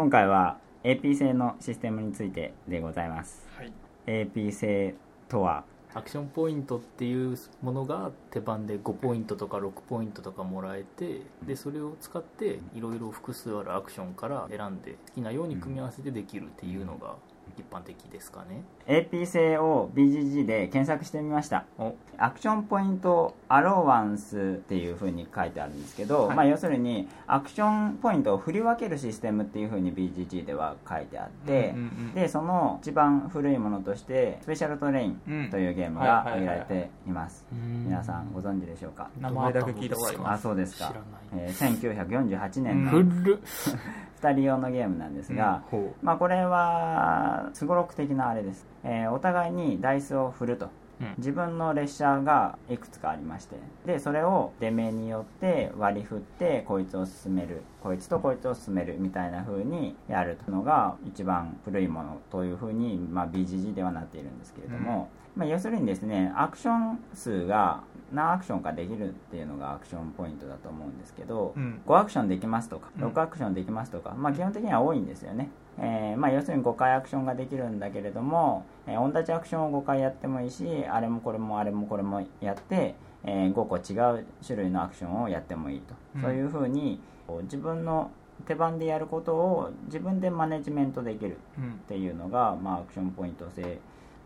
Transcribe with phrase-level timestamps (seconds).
[0.00, 3.46] 今回は AP 製のシステムについてでございます。
[3.54, 3.72] はい。
[4.06, 4.94] AP 制
[5.28, 5.64] とは？
[5.92, 17.16] アクションポイントっていうものが手番で5ポイントとか6ポイントとかもらえてでそれを使っていろいろ複数あるアクションから選んで好きなように組み合わせてできるっていうのが
[17.56, 18.62] 一般的ですかね。
[18.86, 21.64] AP 制を BGG で検索してみました。
[21.78, 21.94] お。
[22.18, 26.36] action point allowance っていうふうに書いてあるんですけど、はい。
[26.36, 35.50] まあ、要するにアクションポイントを振り分けるシステムっていうふうに BGG では書いてあって、うんうんでその一番古いものとしてスペシャルトレインうん。
[35.50, 37.46] というゲームが挙げはいはいられています。
[37.52, 39.08] 皆さんご存知でしょうか？
[39.20, 40.42] 名前だけ聞いたことありあます。
[40.42, 40.88] そうですか。
[40.88, 41.46] 知らない。
[41.48, 43.04] えー1948年のう
[44.22, 50.66] 2人用のゲームなんですが、ほまあ、これはすごろく的なあれです、えーお互いにダイスを振ると。
[50.66, 50.68] う、
[51.00, 51.14] うん。
[51.18, 53.56] 自分の列車がいくつかありまして。
[53.86, 57.62] でそれを出目によって割り振ってこいつを進める。
[57.82, 58.96] こいつとこいつを進める。
[58.98, 67.82] みたいな風にやるのが一番古いものという風に、まあ、BGG ではなっているんですけれども、まあ、要するにですねアクション数が
[68.12, 71.80] 何アクションかできるっていうのがアクションポイントだと思うんですけど、うん。
[71.86, 73.04] 5アクションできますとかうん。
[73.08, 82.94] 6アクションできますとか、まあ、基本的には多いんですよね、えーまあ、要するに5回アクションができるんだけれども、えー同じアクションを5回やってもいいしあれもこれもあれもこれもやって、
[83.24, 86.22] え5個違う種類のアクションをやってもいいと、うん。
[86.22, 87.00] そういうふうに
[87.44, 88.10] 自分の
[88.46, 93.78] 手番でやることを自分でマネジメントできるうんっていうのが、まあ、アクションポイント制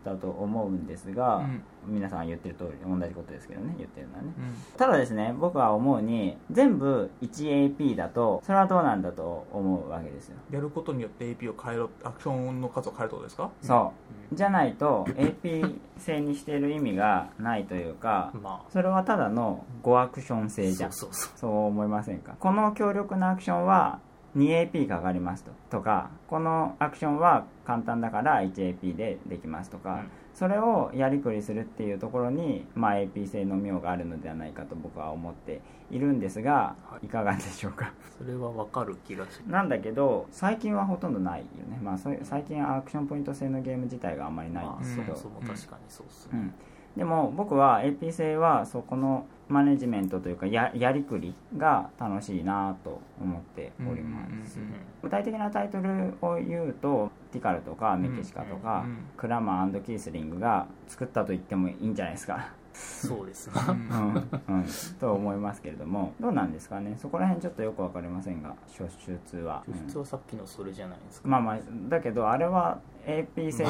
[0.05, 1.63] だと思うんですが、うん。
[1.87, 4.33] 皆さんが言ってる通り同じことですけどね言ってるのはね。
[4.37, 4.77] うん。
[4.77, 10.37] ただですね僕は思うに全部 1AP だとそれはどうなんだと思うわけですよ。
[10.51, 13.51] やることによって AP を変えろアクションの数を変えるってことですか？
[13.61, 13.93] そ
[14.31, 14.35] う。
[14.35, 20.91] じゃないと AP 制にしてる意味がないというかまそれはただの5アクションあ制じゃん。
[20.91, 22.35] そうそうそそう思いませんか？
[22.39, 23.99] この強力なアクションは
[24.35, 25.51] 2AP かかりますと。
[25.69, 30.11] とかこのアクションは簡単だから 1AP でできますとか、うん。
[30.35, 37.93] それをやりくりするっていうところに、まあ、AP 性の妙があるのではないかと僕は思っているんですが、い、かがでしょうか？
[38.19, 46.31] うそれはわかる気がすなんだけど最近はほとんどないよね、まあ、そういう最近アクションポイント制のゲーム自体があんまりないんまあですけど、そもそも確かにそうっすね。
[46.33, 46.53] うん、
[46.95, 54.75] でも僕は AP 制はそこのマネジメントというかややりくりが楽しいなと思っております、うんうんうん
[55.05, 62.49] 具体的なタイトルを言うとティカルとかメキシカとか、うんうんクラマーキースリングが作ったと言ってもいいんじゃないですか。
[62.73, 64.65] そうですね うんうん、うん、
[64.99, 66.95] と思いますけれどもどうなんですかね？
[66.97, 68.89] そこら辺ちょっとよく分かりませんが初
[69.31, 69.73] 出は、うん。
[69.75, 71.27] 普通はさっきのそれじゃないですか。
[71.27, 71.57] まあまあ
[71.87, 73.65] だけどあれは AP 制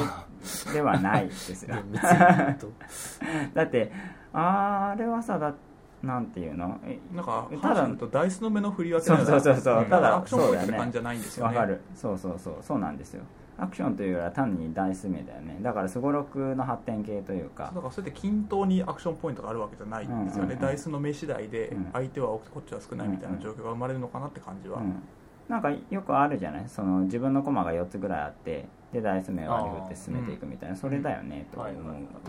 [0.72, 2.72] ではないですよ厳密に言うと。
[3.54, 3.92] だって
[4.32, 5.54] あれはさだ
[6.02, 6.78] なんていうの？
[6.84, 9.82] えなんかただとダイスの目の振り分けそうそうそうそう。
[9.82, 9.84] ん。
[9.86, 11.56] ただアクションって感じじゃないんですよね。
[11.56, 11.80] わかる。
[11.94, 12.56] そうそうそう。
[12.60, 13.22] そうなんですよ。
[13.58, 15.58] アクションというよりは単にダイス目だよね。
[15.62, 17.72] だからすごろくの発展系というか。
[17.74, 20.66] だからそれで均等にアクションポイントがあるわけじゃないんですよね、うんうんうん。
[20.66, 21.88] ダイスの目次第でうん。
[21.92, 25.02] 相手は多くてこっちは少ないみたいな状況が生まれるのかなって感じは、うん、
[25.48, 31.74] なんかよくあるじゃないその自分の駒が4つぐらいあってでダイス目を割り振って進めていくみたいなそれだよねと思う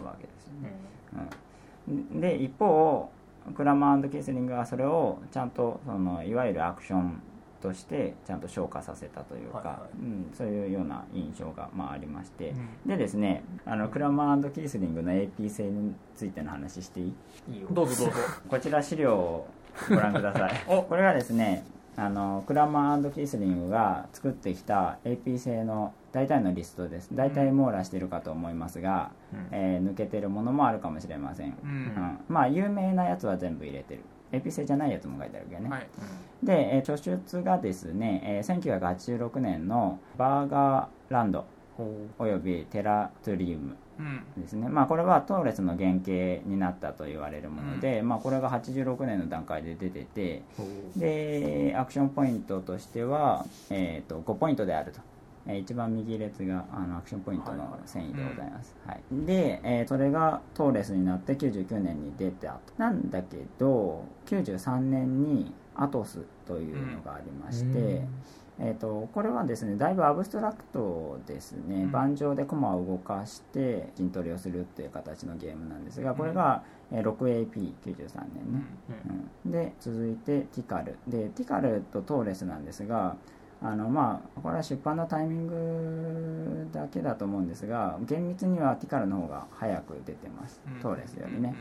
[0.06, 0.74] わけですよね、
[1.88, 3.10] うん、で一方
[3.56, 7.22] クラマーキースリングはそれをちゃんとそのいわゆるアクション
[7.62, 12.56] としてちゃんと消化させたというか、はいはうん、そういうような印象がまあありまして、う
[12.88, 12.90] ん。
[12.90, 17.14] でですねあのクラマーキースリングの AP 性についての話していい？
[17.56, 17.68] いいよ。
[17.72, 18.20] どうぞどうぞ。
[18.48, 19.48] こちら資料を
[19.90, 20.52] ご覧ください。
[20.68, 20.84] お。
[20.84, 21.64] これがですね
[21.96, 27.10] あのクラマーキースリングが作ってきた AP 製の大体のリストです。
[27.14, 29.48] 大体網羅してるかと思いますが、うん。
[29.52, 31.70] えー抜けてるものもあるかもしれません、ううん。
[31.70, 34.02] んまあ有名なやつは全部入れてる。
[34.32, 35.88] AP 製じゃないやつも書いてあるけどね、はい。
[36.44, 41.46] で、えー著出がですね、えー1986年のバーガーランド
[41.78, 44.42] ほおよびテラトリウムうん。
[44.42, 46.12] ですね、まあ、これはトーレスの原型
[46.50, 50.44] になったと言われるもので、まあ、これが86年の段階で出てて
[50.96, 55.00] でアクションポイントとしては、えー、と5ポイントであると、
[55.48, 59.02] えー一番右列があのアクションポイントの遷移でございます、はい。
[59.26, 62.74] で、えーそれがトーレスになって99年に出たと。
[62.78, 68.02] なんだけど93年にアトスというのがありまして、
[68.60, 71.92] えー、とこれはですねだいぶアブストラクトですね、うん。
[71.92, 77.54] 盤上で駒を動かして陣取りをするっていう形のゲームなんですがこれが、えー 6AP93
[77.84, 78.08] 年ね、
[79.46, 79.48] うん。
[79.48, 79.52] うん。
[79.52, 80.98] で続いてティカル。
[81.08, 83.16] でティカルとトーレスなんですが
[83.62, 90.80] あのまあこれは出版のタイミングだけだと思うんですが厳密にはティカルの方が早く出てます、うん。
[90.80, 91.56] トーレスよりね、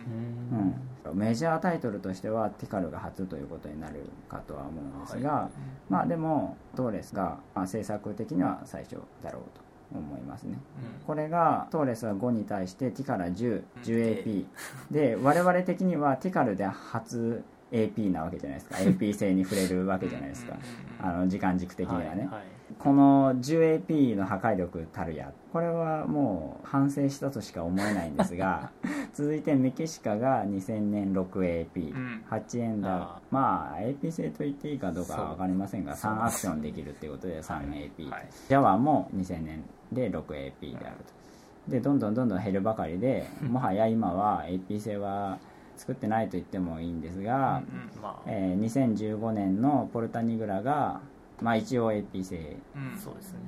[1.07, 5.49] ううん、メジャータイトルとしてはティカルが初ということになるかとは思うんですが、
[5.89, 9.67] まあでもトーレスが、まあ、制作的には最初だろうと
[9.97, 10.59] 思いますね。
[11.07, 14.45] これがトーレスは5に対してティカラ 1010AP
[14.91, 18.77] で我々的にはティカルで初 AP なわけじゃないですか。
[18.83, 20.57] AP 性に触れるわけじゃないですか。
[21.01, 22.45] あの時間軸的にはね、はいはい。
[22.79, 28.71] この 10AP の破壊力たるやこれはもう反省したとしか思えないんですが
[29.15, 32.25] 続いてメキシカが2000年 6AP、うん。
[32.29, 33.21] 8エンダーあ。
[33.31, 38.27] まあ AP 性と言っていいかどうかは分かりませんがそう3アクションできるっていうことで 3AP、はい。
[38.49, 39.62] ジャワも2000年
[39.93, 41.71] で 6AP であると。
[41.71, 45.39] でどんどんどんどん減るばかりで もはや今は AP 性は
[45.76, 47.62] 作ってないと言ってもいいんですが、
[48.02, 51.00] まあ、えー2015年のポルタニグラが、
[51.40, 52.56] まあ、一応 AP 製
[53.02, 53.38] そうですね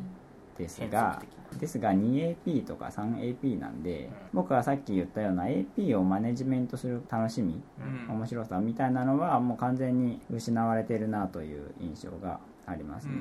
[0.58, 7.62] ですが変則ですが 2AP とか 3AP なんで、僕がさっき言ったような AP をマネジメントする楽しみ、
[8.08, 8.14] うん。
[8.16, 13.12] 面白さみたいなのはもう完全に失われてるなという印象がありますね、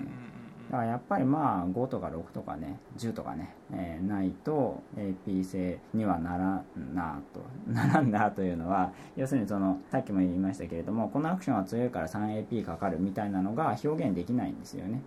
[0.69, 7.41] だからやっぱりまあ5とか6とかね10とかね、えーないと AP 性にはならんなと。
[7.71, 15.01] ならんなというのは要するにそのさっきも言いましたけれどもこのアクションは強いから 3AP かかるみたいなのが表現できないんですよね。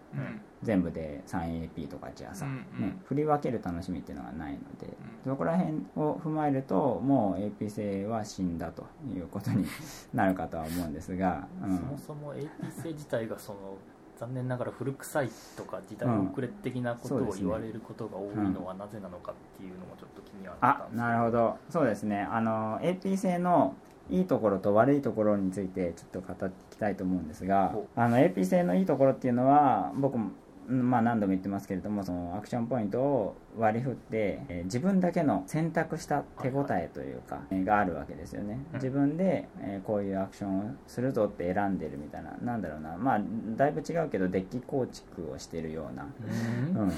[0.62, 2.90] 全部で 3AP とかじゃあさ、うんうん。
[2.90, 8.84] ね、振り分ける楽しみっていうのがないので、そこら辺を踏まえるともう AP 性は死んだと
[9.14, 9.64] いうことに
[10.12, 11.76] なるかとは思うんですが、うん。
[11.76, 13.58] そもそも AP 性自体がその
[14.20, 21.56] 残念ながら古臭いとか時代遅れ的なことを言われることが多いのはなぜなのかっていうのもちょっと気にはなったあんですけなるほど。
[21.70, 22.28] そうですね。
[22.30, 23.74] あの AP 性の
[24.10, 30.32] いいところと悪いところについてちょっと語っていきたいと思うんですがほあの AP 性のいいところっていうのは僕もうん
[30.70, 38.60] まあ何度も言ってますけれどもそのアクションポイントを割り振って、えー自分だけの選択した手応えというか、えーがあるわけですよね。
[38.72, 38.78] うん。
[38.78, 42.96] 自分で、えーこういうアクションをするぞって選んでるみたいななんだろうな。
[42.96, 43.20] まあ
[43.56, 46.06] だいぶ違うけどデッキ構築をしてるような。
[46.74, 46.80] うん。
[46.82, 46.92] うん、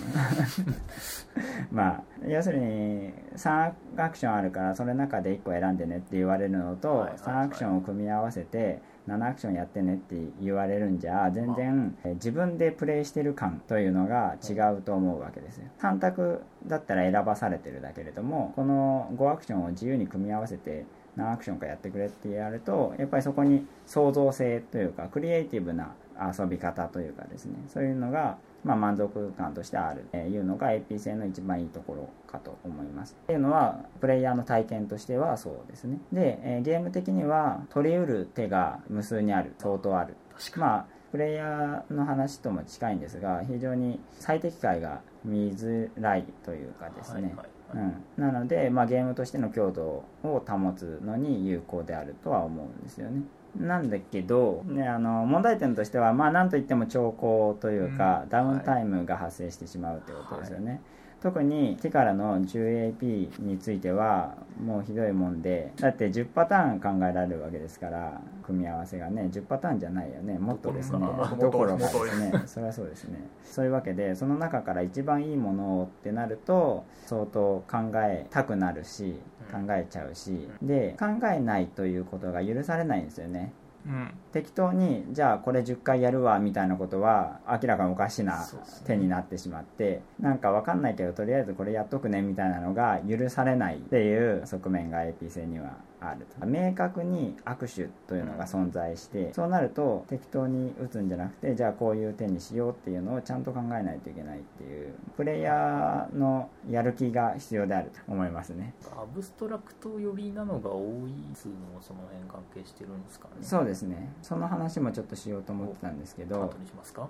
[1.73, 7.19] まあ要するに3アクションあるからそれの中で1個選んでねって言われるのと、はいはいはい。
[7.19, 15.65] 3アクションを組み合わせて7アクションやってねって言われるんじゃ全然自分でプレイしてる感というのが違うと思うわけですよ。
[15.81, 20.85] 3択だったら選ばされてるだけれどもこの5アクションを自由に組み合わせて
[21.17, 25.93] 何アクションかやってくれってやるとやっぱりそこに創造性というかクリエイティブな
[26.39, 33.17] 遊び方というかですねそういうのが、まあ、満足感としてある、えーいうのが AP 性の一番いいところかと思います。
[33.25, 35.99] っていうのはプレイヤーの体験としてはそうですね。
[36.13, 40.17] で、えーゲーム的には取りうる手が無数にある相当ある。
[40.37, 47.47] 確かまあプレイヤーの話とも近いんですが非常に最適解が見づらいというかですね、はいはいはい。
[47.75, 53.23] うん、なので、まあ、ゲームとしての強度を保つのに有効であるとは思うんですよね
[53.57, 58.29] なんだけど、ね、あの問題点としては、まあ、なんといっても兆候というか、うん。
[58.31, 60.81] ダウンタイムが発生してしまうということですよね、
[61.23, 70.39] 特にティカラの 10AP についてはもうひどいもんでだって10パターン考えられるわけですから組み合わせがね10パターンじゃないよね。
[70.39, 70.99] もっとですね。
[71.39, 72.43] どころかですね。
[72.47, 73.21] それはそうですね。
[73.45, 79.21] そういうわけでその中から一番いいものをってなると相当考えたくなるし
[79.53, 83.53] 考うんえちゃうしで考えないということが許されないんですよね。
[83.87, 84.15] うん。
[84.33, 88.47] 適当にじゃあこれ10回やるわみたいなことは明らかにおかしな
[88.87, 95.77] 手になってしまってなんかわかんないけどとりあえずこれやっとくねみたいなのが許されないっていう側面が AP 性には
[96.11, 96.27] ある。
[96.41, 108.75] と明確に握手というのが存在してそうなると適当に打つんじゃなくてじゃあこういう手にしようっていうのをちゃんと考えないといけないっていうプレイヤーのやる気が必要であると思いますね。
[108.97, 113.35] アブストラクト寄りなのが多いつうのもその辺関係してるんですかね。
[113.43, 114.13] そうですね。
[114.23, 116.43] その話もちょっとしようと思ってたんですけど。
[116.45, 117.09] 後にしますか？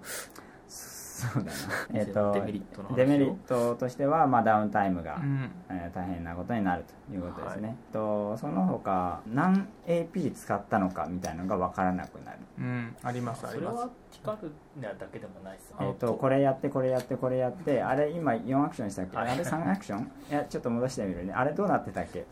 [0.69, 1.53] そうだな。
[1.93, 2.97] えっとデメリットの話を。
[2.97, 5.51] デメリットとしては、まあ、ダウンタイムが、うん。
[5.69, 7.77] えー大変なことになるということですね、はい。
[7.93, 12.39] とその他何 AP 使ったのかみたいのが分からなくなる。
[12.59, 13.79] うんありますあそれります。
[13.79, 14.53] はティカル
[14.99, 19.17] だけでもないですよえー、とこれやってこれやってこれやってあれ今4アクションしたっけ？
[19.17, 19.31] はい。
[19.31, 20.01] あれ3アクション？
[20.31, 21.33] いやちょっと戻してみるね。
[21.33, 22.27] あれどうなってたっけ？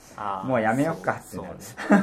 [0.45, 1.53] もうやめよっかってそうな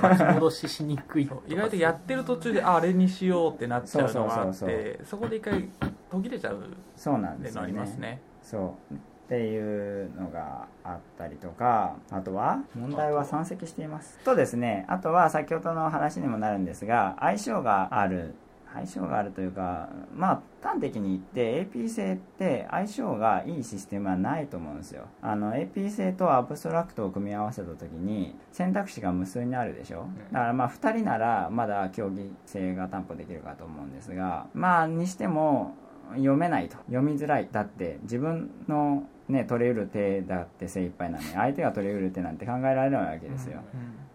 [0.09, 5.69] るそう戻ししにくい 意外とやってる途中でああれにしようってなっちゃうのがあっそうそうそうてそこで一回
[6.09, 6.63] 途切れちゃうっ
[6.95, 8.21] そうなんていうのあですよねりますね。
[8.41, 8.95] そう
[9.27, 14.17] っていうのがあったりとかあとは問題は山積しています。
[14.23, 18.35] とですねあとは先ほどの話にもなるんですが相性がある
[18.73, 25.07] 相性があるというかまあ端的に言って AP 性って相性がいいシステムはないと思うんですよ。
[25.21, 30.07] あの AP 性とアブストラクトを組み合わせた時に選択肢が無数にあるでしょ？
[30.31, 35.73] だからまあ2人ならまだ競技性が担保できるかと思うんですがまあにしても
[36.11, 36.77] 読めないと。
[36.87, 37.49] 読みづらい。
[37.51, 43.61] だって自分のね取れうる手だって精一杯なのに相手が取れうる手なんて考えられないわけですよ、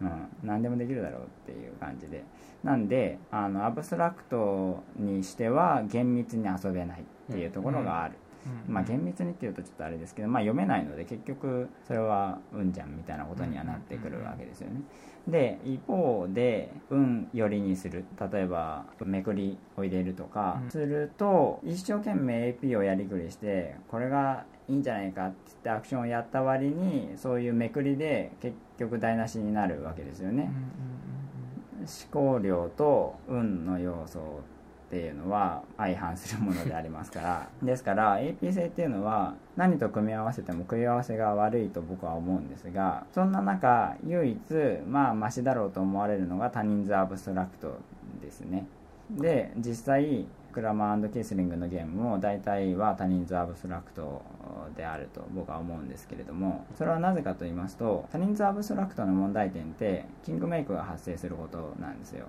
[0.01, 2.23] うん、何でもできるだろうっていう感じで。
[2.63, 8.15] なんであのアブストラクトにしては厳密に遊べないっていうところがある、
[8.67, 14.81] まあ、厳密にっていうとちょっとあれですけど、まあ、読めないので結局それはうんじゃんみたいなことにはなってくるわけですよね。
[15.27, 18.05] で一方で運寄りにする。
[18.31, 30.51] 例えばめくりを入れるとかすると一生懸命 AP をやりくりしてこれがいいんじゃないかって言ってアクションをやった割にそういうめくりで結局台無しになるわけですよね、
[31.79, 34.41] 思考量と運の要素
[34.87, 37.49] っていうのは相反するものでありますから。
[37.63, 44.39] ですから AP 性っていうのは何と組み合わせても組み合わせが悪いと僕は思うんですがそんな中唯一
[44.87, 47.79] まあマシだろうと思われるのが多人数アブストラクト
[48.21, 48.67] ですね。
[49.09, 54.21] で実際クラマーキスリングのゲームも大体は多人数アブストラクト
[54.77, 62.27] であると僕は思うんですけれどもそれはなぜかと言いますと多人数アブストラクトの問題点ってキングメイクが発生することなんですよ。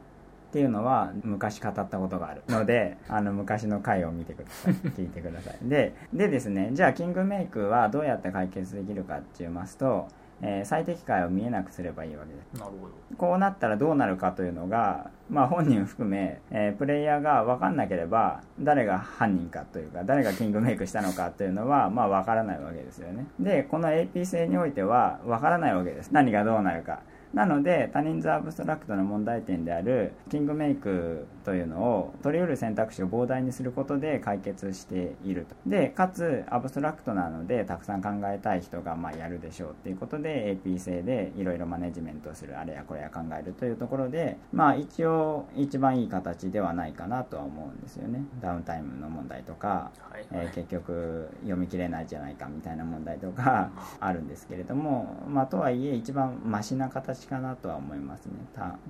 [0.51, 2.43] っていうのは昔語ったことがある。
[2.49, 4.75] のであの昔の回を見てください。
[4.75, 5.59] 聞いてください。
[5.63, 10.09] ででですねじゃあキングメイクはどうやって解決できるかって言いますと
[10.43, 12.61] えー、最適解を見えなくすればいいわけです。
[12.61, 12.93] なるほど。
[13.17, 23.27] こうなったらどうなるかというのが、まあ、本人含め、えー、プレイヤーが分かんなければ誰が犯人かというか誰がキングメイクしたのかというのは、まあ、分からないわけですよね。
[23.39, 26.11] でこの AP 性においては分からないわけです。
[26.13, 27.01] 何がどうなるか
[27.35, 35.57] なので多人数アブストラクトの問題点であるキングメイクというのを取り得る選択肢を膨大にすることで解決していると。
[35.67, 48.23] でかつアブストラクトなのでたくさん考えたい人がまあやるでしょうっていうことで AP 制でいろいろマネジメントするあれやこれや考えるというところでまあ一応一番いい形ではないかなとは思うんですよね。
[48.41, 58.33] ダウンタイムの問題とか、はいはい、えー、結局読み切れないじゃないかみたいな問題とか あるんですけれどもまあとはいえ一番マシな形かなとは思いますね。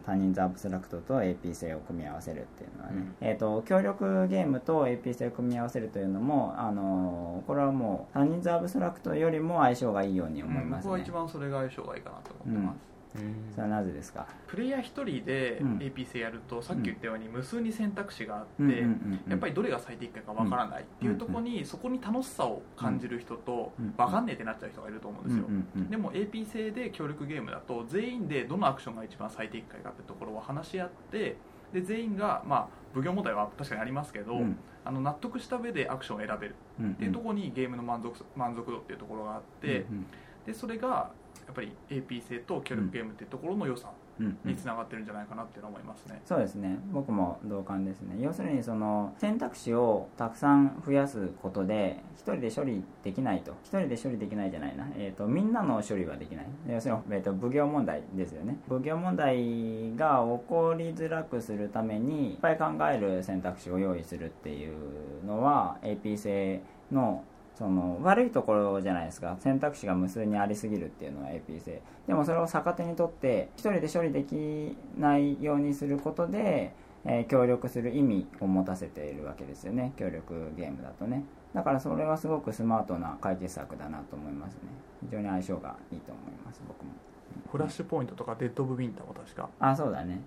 [0.04, 12.93] 他人数アブストラクトと AP 性を組み合わせるっていうのはね、うん、えーと、協力ゲームと AP 性を組み合わせるというのも、あのー、これはもう他人数アブストラクトよりも相性がいいように思います、ね、僕は一番それが相性がいいかなと思ってます、うん
[13.52, 14.26] それはなぜですか？
[14.46, 18.84] プレイヤー1人で AP 性やると、さっき言ったように無数に選択肢があって、
[19.28, 25.44] やっぱりどれが最適解かわからないっていうところに、そこに楽しさを感じる人と、わかんねえってなっちゃう人がいると思うんですよ、
[25.90, 31.36] でも AP 性で協力ゲームだと全員でどのアクションが一番最適解かってところを話し合って
[31.72, 34.40] で全員が、まあ、奉行問題は確かにありますけど、
[34.84, 39.86] あの納得した上でアクションを選べるっていうところにゲームの満足満足度っていうところがあって、
[40.46, 41.10] でそれが
[41.46, 43.90] やっぱり AP 性と協力ゲームっていうところの良さ
[44.44, 46.78] につながってるんじゃないかなっていうのは思いますね、そうですね。
[46.92, 48.16] 僕も同感ですね。
[48.20, 53.52] 要するにその選択肢をたくさん増やすことで1人で処理できないと。
[53.64, 56.46] 1人で処理できないじゃないな、えーと、みんなの処理はできない。
[56.68, 58.58] 要するに、えーと、奉行問題ですよね。
[58.68, 67.24] 奉行問題が起こりづらくするためにいっぱい考える選択肢を用意するっていうのは AP 性の
[67.54, 69.36] その悪いところじゃないですか。
[69.40, 71.82] 選択肢が無数にありすぎるっていうのは AP 性。
[72.06, 79.92] でもそれを逆手にとって1人で処理できないようにすることで、えー、協力する意味を持たせているわけですよね。
[79.96, 81.24] 協力ゲームだとね。
[81.54, 84.60] だからそれはすごくスマートな解決策だなと思いますね。
[85.02, 86.90] 非常に相性がいいと思います僕も。
[87.50, 89.48] フラッシュポイントとかデッド・オブ・ウィンターも確か。
[89.60, 90.20] あそうだね。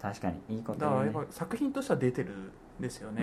[0.00, 0.56] 確かに。
[0.56, 3.22] いいこと、ね、だからやっぱ作品としては出てるですよね、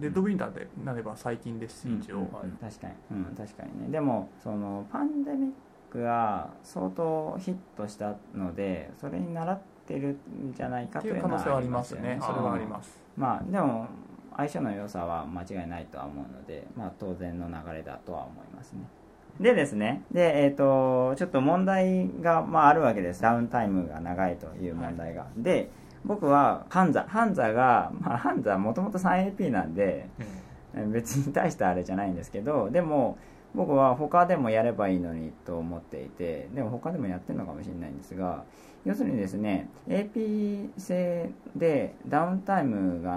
[0.00, 2.22] デッドウィンターでなれば最近ですし、一応、うん。
[2.22, 2.28] うん、
[2.60, 3.88] 確かに、うん、確かにね。
[3.90, 5.50] でもそのパンデミッ
[5.90, 12.18] クが相当ヒットしたのでそれに習ってるんじゃないかという可能性はありますね。
[12.20, 12.98] それはあります。
[13.16, 13.86] まあでも
[14.36, 18.80] 相性の良さは間違いないとは思うので、まあ、当然の流れだとは思いますね。
[19.38, 23.22] でですね、で、えっ、ー、と、ちょっと問題が、まあ、あるわけです。
[23.22, 25.22] ダウンタイムが長いという問題が。
[25.22, 25.70] はい、で、
[26.04, 30.08] 僕はハンザハンザが、まあ、ハンザはもともと 3AP なんで、
[30.74, 33.18] うん、別に大したあれじゃないんですけどでも
[33.54, 38.44] 僕は他でもやればいいのにと思っていてでも他でもやってるのかもしれないんですが
[38.84, 43.10] 要するにですね AP 制でダウンタイムが、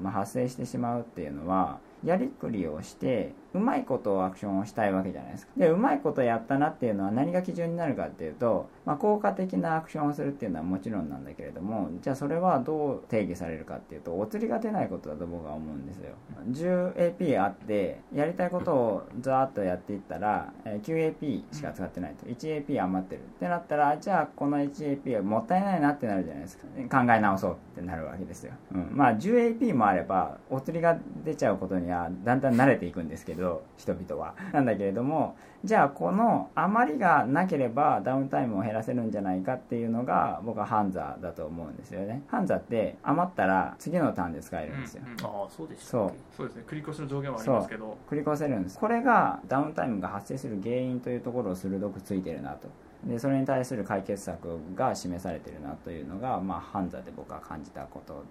[0.00, 5.52] まあ、発生してしまうっていうのはやりくりをしてうまいことアクションをしたいわけじゃないですか。
[5.56, 16.14] でうまいことやったなっていうのは何が基準になるかっていうと、まあ、効果的なアクションをするっていうのはもちろんなんだけれどもじゃあそれはどう定義されるかっていうとお釣りが出ないことだと僕は思うんですよ。
[16.50, 22.26] 10AP あってやりたいことをザーッとやっていったら 9AP しか使ってないと。
[22.26, 23.20] 1AP 余ってる。
[23.20, 26.64] ってなったらじゃあこの 1AP はもったいないなってなるじゃないですか。
[26.90, 33.43] 考え直そうってなるわけですよ、うん、まあ 10AP もあればお釣りが出ちゃうことにはだんだん慣れていくんですけど
[33.76, 34.34] 人々は。
[34.52, 42.22] なんだけれどもじゃあこの余りがなければダウンタイムを減らせるんじゃないかっていうのが僕はハンザだと思うんですよね。
[42.28, 46.12] ハンザって余ったら次のターンで使えるんですよ、うんうん、ああそうでしたそう。
[46.36, 46.64] そうですね。
[46.66, 47.96] 繰り越しの上限はありますけど。
[48.10, 48.78] 繰り越せるんです。
[48.78, 52.68] これがダウンタイムが発生する原因というところを鋭くついてるなと。
[53.04, 58.24] でそれに対する解決策が示されてるなというのが、まあ、ハンザで僕は感じたこと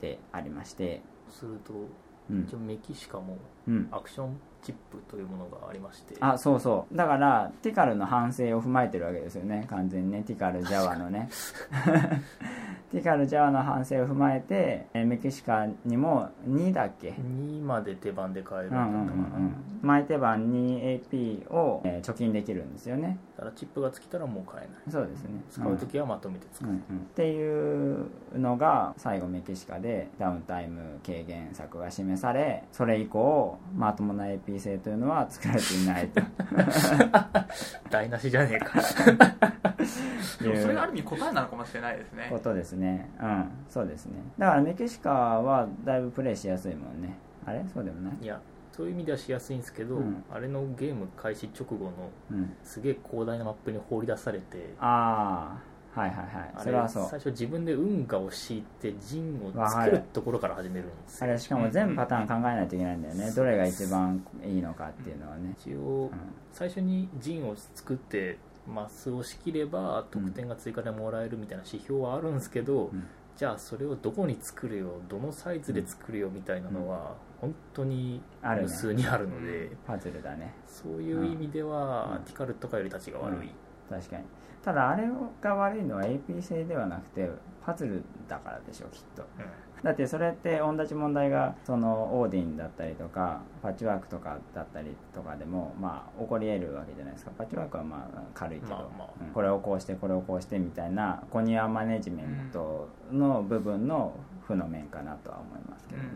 [0.00, 1.00] でありまして。
[1.28, 1.72] すると、
[2.30, 3.36] うん、メキシカも
[3.90, 6.96] アクションチップというものがありまして、あそうそう。
[6.96, 9.66] だからティカルの反省を踏まえてるわけですよね。
[9.68, 10.22] 完全にね。
[10.26, 11.28] ティカル・ジャワのね。
[12.90, 23.18] ティカル・ジャワの反省を踏まえてメキシカにも2だっけ？2まで手番で買えるんだったかな、うんうんうん、前手番 2AP を、えー、貯金できるんですよね。
[23.36, 24.82] だからチップが尽きたらもう買えない。
[24.90, 25.42] そうですね。
[25.50, 26.74] 使う時はまとめて使う、うん。
[26.76, 26.82] うん、っ
[27.14, 36.22] ていうのが最後メキシカでダウンタイム軽減策が示されそれ以降まともな AP 性というのは作られていないと。
[37.90, 38.80] 台無しじゃねえか。
[40.38, 42.28] それがある意味答えなのかもしれないですね。
[42.30, 43.10] ことですね。
[43.20, 44.20] うんそうですね。
[44.38, 47.16] だからメキシカはだいぶプレイしやすいもんね。
[47.44, 47.64] あれ？
[47.74, 48.12] そうでもない？
[48.22, 48.40] いや
[48.72, 51.92] そういう意味ではしやすいんですけど、うん、あれのゲーム開始直後の、
[52.30, 56.62] うん、すげえ広大なマップに放り出されてああはいはいはい。
[56.62, 57.06] それはそう。
[57.08, 65.54] 最初自分で運河を敷いて陣を作るところから始めるんですあれしかも全パターン考えないといけないんだよね、うん、どれが一番いいのかっていうのはね。
[65.58, 66.10] 一応、
[66.52, 72.90] 最初に陣を作ってマスを仕切れば得点が追加でもらえるみたいな指標はあるんですけど、
[73.36, 83.50] じゃあそれをどこに作るよどのサイズで作るよみたいなのは本当に無数にあるので、パズルだねそういう意味では、ティカルとかより立ちが悪い、
[83.88, 84.24] 確かに
[84.64, 85.08] ただあれ
[85.40, 87.30] が悪いのは AP 製ではなくて
[87.64, 89.24] パズルだからでしょうきっと、
[89.82, 97.30] だってそれって同じ問題がそのオーディンだったりとかパッチワークとかだったりとかでもまあ起こり得るわけじゃないですか。
[97.36, 99.08] パッチワークはまあ軽いけど、まあまあ。
[99.20, 104.14] うん、これをこうしてこれをこうしてみたいなコニアマネジメントの部分の
[104.46, 106.08] 負の面かなとは思いますけどね、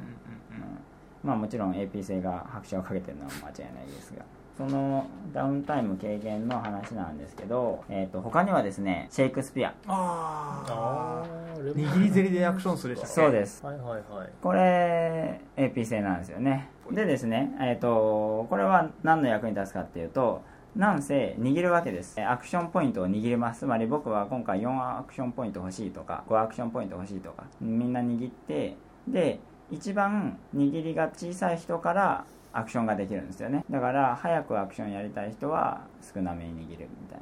[1.23, 4.25] うん、まあもちろん AP 性が拍車をかけてるのは間違いないですが
[4.57, 9.75] そのダウンタイム軽減の話なんですけど、えー、と他にはですねシェイクスピア。
[9.87, 11.25] ああ
[11.59, 13.65] 握り競りでアクションするでしたそうです。
[13.65, 14.29] はいはいはい。
[14.43, 16.69] これ AP 制なんですよね。
[16.91, 20.43] でですね、えーと、これは何の役に立つかっていうと
[20.77, 22.21] なんせ握るわけです。
[22.21, 23.61] アクションポイントを握ります。
[23.61, 28.77] つまり僕は今回4アクションポイント欲しいとか5アクションポイント欲しいとかみんな握って
[29.09, 33.65] で一番握りが小さい人からアクションができるんですよね。
[33.71, 35.83] だから早くアクションやりたい人は
[36.15, 37.21] 少なめに握るみたい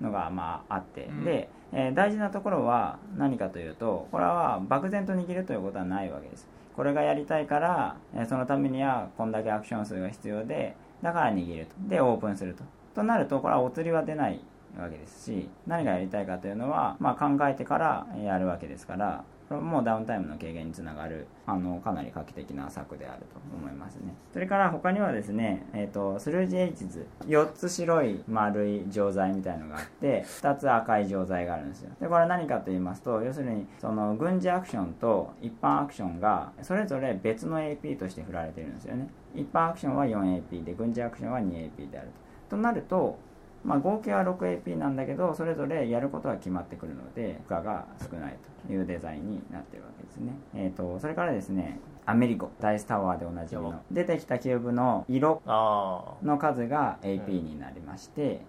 [0.00, 6.48] なのがまああって、うん、で、えー、大事なところは何かというとこれは漠然と握るということはないわけです。
[6.76, 11.74] これがやりたいから、えー、そのためにはこんだけアクション数が必要でだから握ると。
[11.88, 12.64] でオープンすると。
[12.94, 14.40] となるとこれはお釣りは出ない
[14.80, 24.14] わけですし何がやりたいかというのは、まあ、考えてからやるわけですからこれもダウンタイムの軽減につながるあのかなり画期的な策であると思いますね。
[24.32, 31.90] それから他にはですね、えーと、スルージエイチズ4つ白い丸い錠剤みたいのがあって2つ赤い錠剤があるんですよ。
[32.00, 39.08] でこれは何かと言いますと要するにその軍事アクションと一般アクションがそれぞれ別の AP として振られてるんですよね。
[39.34, 42.08] 一般アクションは 4AP で軍事アクションは 2AP である
[42.48, 42.56] と。
[42.56, 43.18] となると
[43.64, 58.42] まあ、合計は 6AP なんだけどそれぞれやることは決まってくるので負荷が少ないというデザインになってるわけですね、えーと、それからですねアメリコダイスタワーでおなじみの出てきたキューブの色の数が AP になりまして、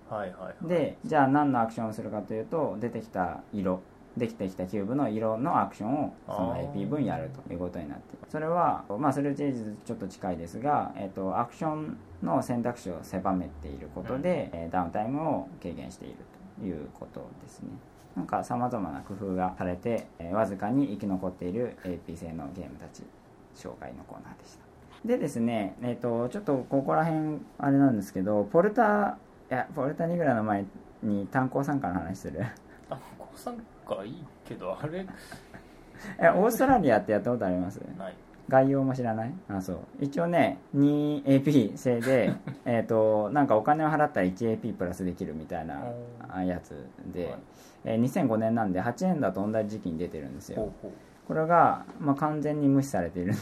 [0.62, 3.82] でじゃあ何のアクションをするかというと出てきた色
[4.18, 16.16] できてきたキューブの色のアクションをその AP 分やるということになってそれはまあそれチェイズちょっと近いですが、えーと、アクションの選択肢を狭めていることで、うん、ダウンタイムを軽減している
[16.60, 17.70] ということですね。
[18.16, 23.04] なんかさまざまな工夫がされて、えー、わずかに生き残っている AP 製のゲームたち
[23.54, 24.66] 紹介のコーナーでした。
[25.06, 29.18] でですね、えーと、ちょっとここら辺あれなんですけどポルタ
[29.52, 30.66] いやポルタニグラの前
[31.04, 32.44] に炭鉱参加の話する。
[32.90, 33.75] 炭鉱参加
[34.06, 35.06] いいけどあれ？
[36.20, 37.80] えオーストラリアってやったことあります？
[37.98, 38.14] ない。
[38.48, 39.34] 概要も知らない？
[39.50, 39.78] あそう。
[40.00, 42.34] 一応ね 2AP 制で
[42.66, 45.82] えとなんかお金を払ったら 1AP プラスできるみたいな
[46.44, 46.76] やつ
[47.14, 47.40] で、はい、
[47.86, 50.72] えー、2005年なんで8円だと同じ時期に出てるんですよ。
[51.28, 53.34] これが、まあ、完全に無視されている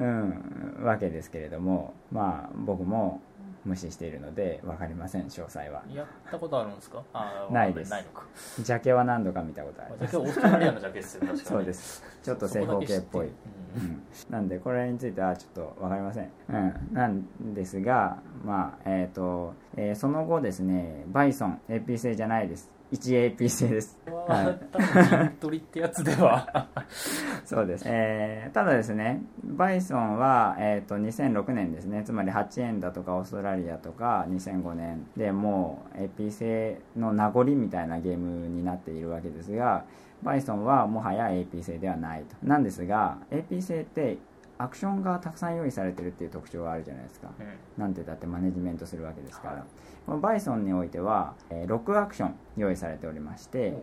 [0.00, 0.42] うん、
[0.80, 3.20] うん、わけですけれどもまあ僕も
[3.64, 5.82] 無視しているので分かりません詳細は。
[5.92, 7.02] やったことあるんですか？
[7.50, 7.74] ない。
[7.74, 7.90] です。
[7.90, 8.24] ないのか。
[8.60, 12.02] ジャケは何度か見たことあるジャケはオーストラリアのジャケですよ確かそうです。
[12.22, 23.98] ちょっと正方形っぽい、うん、なんでこれについてはちょっと分かりません、うん、なんですがまあえっ、ー、と、えー、その後ですねバイソン AP 製じゃないです 1AP 製です。
[24.06, 25.30] はい。
[25.40, 26.68] 取りってやつでは
[27.44, 27.84] そうです。
[27.86, 39.84] えー、ただですね、バイソンは、えーと、2006年ですね、つまり8円だとかオーストラリアとか2005年でもう AP 製の名残みたいなゲームになっているわけですが、
[40.22, 42.36] バイソンはもはや AP 製ではないと。
[42.42, 44.18] なんですが、AP 製って
[44.62, 49.62] アクションがたくさん用意されてるっていう特徴があるじゃないですか、うん、なんてだってマネジメントするわけですから、はい、
[50.04, 53.82] このバイソンにおいては、えー、6アクション用意されておりまして、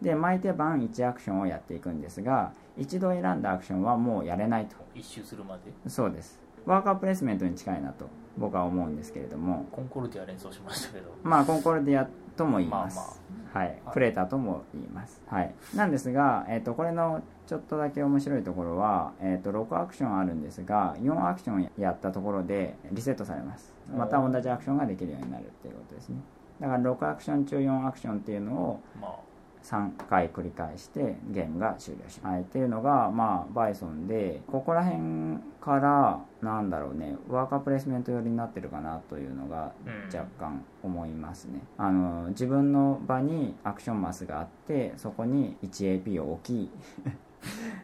[0.00, 4.76] で毎手番1アクションをやっていくんですが一度選んだアクションはもうやれないと。
[4.94, 5.90] 一周するまで？
[5.90, 6.40] そうです。
[6.64, 8.08] ワーカープレイスメントに近いなと
[8.38, 9.66] 僕は思うんですけれども。
[9.70, 11.14] コンコルディア連想しましたけど。
[11.22, 13.06] まあコンコルディアとも言います、まあ
[13.54, 23.74] まあ、はい、プレーターとも言います、はい、なんですが、えーと、これのちょっとだけ面白いところは、えーと、6アクションあるんですが4アクションやったところでリセットされます。
[23.94, 26.16] また同じアクションができるようになるっていうことですね。
[26.60, 29.33] だから6アクション中4アクションっていうのを、まあ
[29.64, 39.72] 3回繰り返してゲームが終了します、はい、っていうのがまあバイソンでここら辺からなんだろうねワーカープレイスメント寄りになってるかなというのが
[40.14, 46.70] 若干思いますね、うん、あの自分の場にアクションマスがあってそこに 1AP を置き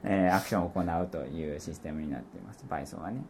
[0.02, 2.64] えー、アクションを行うというシステムになっています。
[2.66, 3.22] バイソンはね。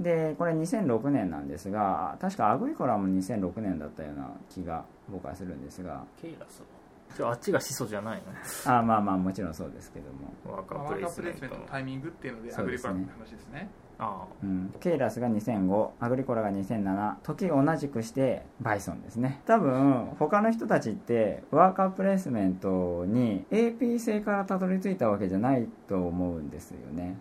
[0.00, 6.79] でこれ2006年なんですが確かアグリコラも2006年だったような気が僕はするんですがケイラスは
[7.22, 8.22] あっちが始祖じゃない
[8.66, 8.76] の？
[8.78, 10.56] あまあまあもちろんそうですけども。
[10.56, 13.70] ワーカープレイスメントのタイミングっていうのでアグリコラの話ですね。
[14.02, 19.42] あうん、ケイラスが2005アグリコラが2007時を同じくしてバイソンですね。
[19.46, 27.18] 多分他の人たちってワーカープレイスメントに AP 製からたどり着いたわけじゃないと思うんですよね。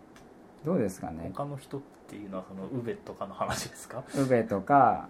[0.64, 1.32] どうですかね？
[1.34, 4.06] 他の人っていうのはそのウベとかの話ですか？
[4.16, 5.10] ウベとか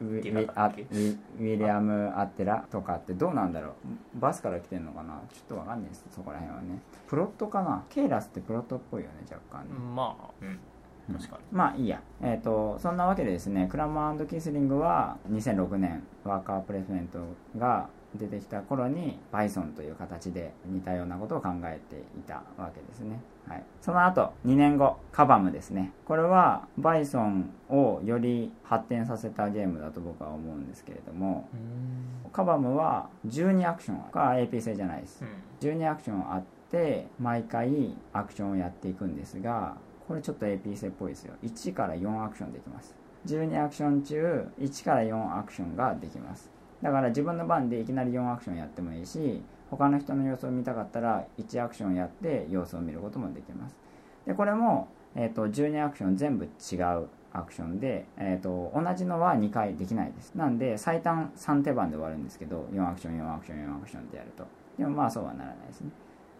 [0.00, 3.74] ウィィリアム・アッテラとかってどうなんだろ
[4.14, 4.20] う？
[4.20, 5.20] バスから来てんのかな？
[5.32, 6.80] ちょっとわかんないですそこら辺はね。
[7.08, 7.84] プロットかな？
[7.88, 9.74] ケイラスってプロットっぽいよね若干ね。
[9.94, 10.58] まあうん。
[11.12, 17.18] 確かに、まあいいや、えーと、そんなわけでですねクラマーキスリングは2006年ワーカープレスメント
[17.58, 25.92] が出てきた頃に Python という形で似たようなことを考えていたわけですね、はい、その後2年後カバムですね。
[26.04, 31.48] これは Python をより発展させたゲームだと僕は思うんですけれども
[32.32, 35.24] カバムは12アクションが AP 製じゃないです、
[35.62, 39.76] うん、12アクションあって毎回アクションをやっていくんですが
[40.08, 41.34] これちょっと AP 製っぽいですよ。
[41.44, 43.00] 1から4アクションできます。
[43.26, 46.50] 12アクション中1から4アクションができます
[46.82, 53.76] だから自分の番でいきなり4アクションやってもいいし他の人の様子を見たかったら1アクションやって様子を見ることもできます。
[54.26, 60.34] でこれも、えーと、12アクション全部違うアクションで、えーと、同じのは2回できないです。
[60.34, 64.44] なんで最短3手番で終わるんですけど4アクション4アクション4アクションってやると。
[64.78, 65.90] でもまあそうはならないですね。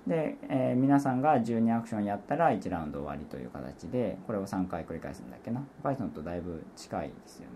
[0.06, 5.62] で、えー、皆さんが12アクションやったら1ラウンド終わりという形でこれを3回繰り返すんだっけな。
[5.84, 7.48] Python とだいぶ近いですよ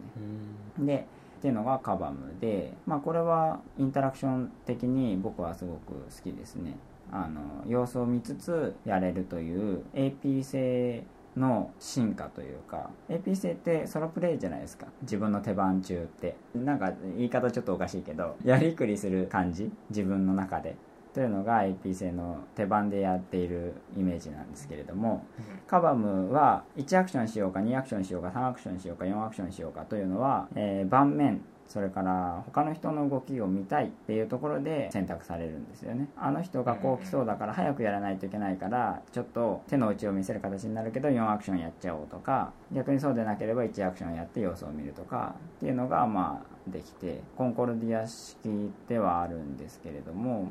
[0.78, 0.86] ね。
[0.86, 1.06] で
[1.44, 6.78] っていうのがカバムで、まあ、これはインタラクション的に僕はすごく好きですね。
[7.12, 11.04] あの様子を見つつやれるという AP 性
[11.36, 14.86] の進化というか AP 性ってソロプレイじゃないですか。
[15.02, 16.34] 自分の手番中って。
[16.54, 19.70] なんか言い方ちょっとおかしいけどやりくりする感じ？
[19.90, 20.76] 自分の中で。
[21.14, 36.08] というのが AP 製の手番でやっているイメージなんですけれども、うん、カバムは1アクションしようか2アクションしようか3アクションしようか4アクションしようかというのは、えー、盤面それから他の人の動きを見たいっていうところで選択されるんですよね。
[36.16, 50.50] あの人がこう来そうだから早くやらないといけないからちょっと手の内を見せる形になるけど4アクションやっちゃおうとか逆にそうでなければ1アクションやって様子を見るとかっていうのがまあできてコンコルディア式ではあるんですけれども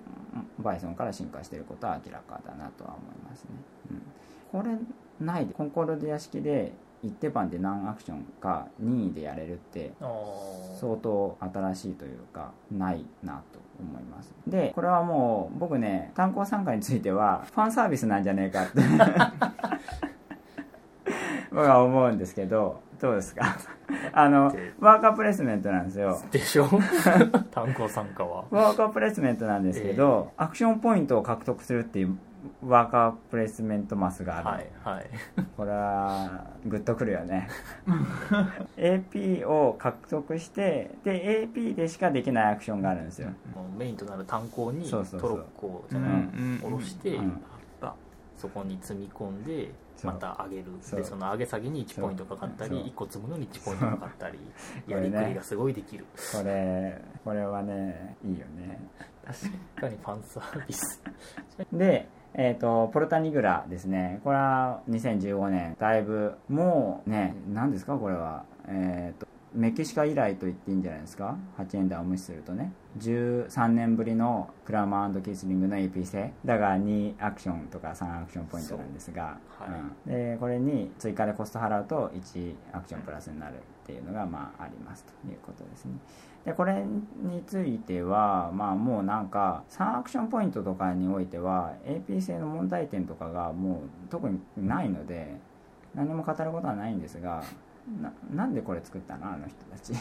[0.60, 3.50] バイソンから進化していることは明らかだなとは思いますね、
[3.92, 3.94] う
[4.58, 4.76] ん、これ
[5.20, 6.74] ないでコンコルディア式で
[7.04, 9.92] 一手番で何アクションか任意でやれるって
[10.80, 14.34] 相当新しいというかないなと思います。
[14.48, 18.82] でこれはもう僕ね炭鉱参加についてはファンサービスなんじゃねえかって
[21.50, 23.58] 僕は思うんですけどどうですか？
[24.14, 24.46] あの
[24.80, 26.22] ワーカープレイスメントなんですよ。
[26.32, 26.70] でしょ？
[27.52, 28.46] 炭鉱讃歌は。
[28.50, 32.18] ワーカープレイスメントなんですけど、えー、アクションポイントを獲得するっていう
[32.66, 35.06] ワーカープレイスメントマスがある、はいはい、
[35.58, 37.50] これはグッとくるよね。
[38.78, 43.32] AP を獲得してで AP でしかできないアクションがあるんですよ。
[43.78, 47.42] メインとなる炭鉱にトロッコじゃない、うん、下ろして、うん、
[48.38, 49.72] そこに積み込んで
[50.04, 50.66] また上げる。
[50.96, 54.40] でその上げ下げに1ポイントかかったり1個積むのに1ポイントかかったり
[54.88, 56.06] やりくりがすごいできる。
[56.32, 58.80] これこれはねいいよね。
[59.26, 59.98] 確かに。
[59.98, 61.02] ファンサービス。
[61.72, 64.20] でえっ、ー、と、ポルタニグラですね。
[64.24, 65.76] これは2015年。
[65.80, 67.96] だいぶ、もうね、何ですか？
[67.96, 68.46] これは。
[68.68, 72.72] えっ、ー、と、メキシカ以来と言っていいんじゃないですか？8円台を無視するとね。
[72.98, 80.10] 13年ぶりのクラマーキスリングの AP 制だが2アクションとか3アクションポイントなんですが、はい。
[80.10, 85.94] うん、でこれに追加でコスト払うと1アクションプラスになるっていうのがまあありますということですね。
[86.46, 95.38] でこれについてはまあもうなんか3アクションポイントとかにおいては AP 制の問題点とかがもう特にないので
[95.96, 97.44] 何も語ることはないんですが
[98.02, 99.34] ななんでこれ作ったの？
[99.34, 99.94] あの人たち。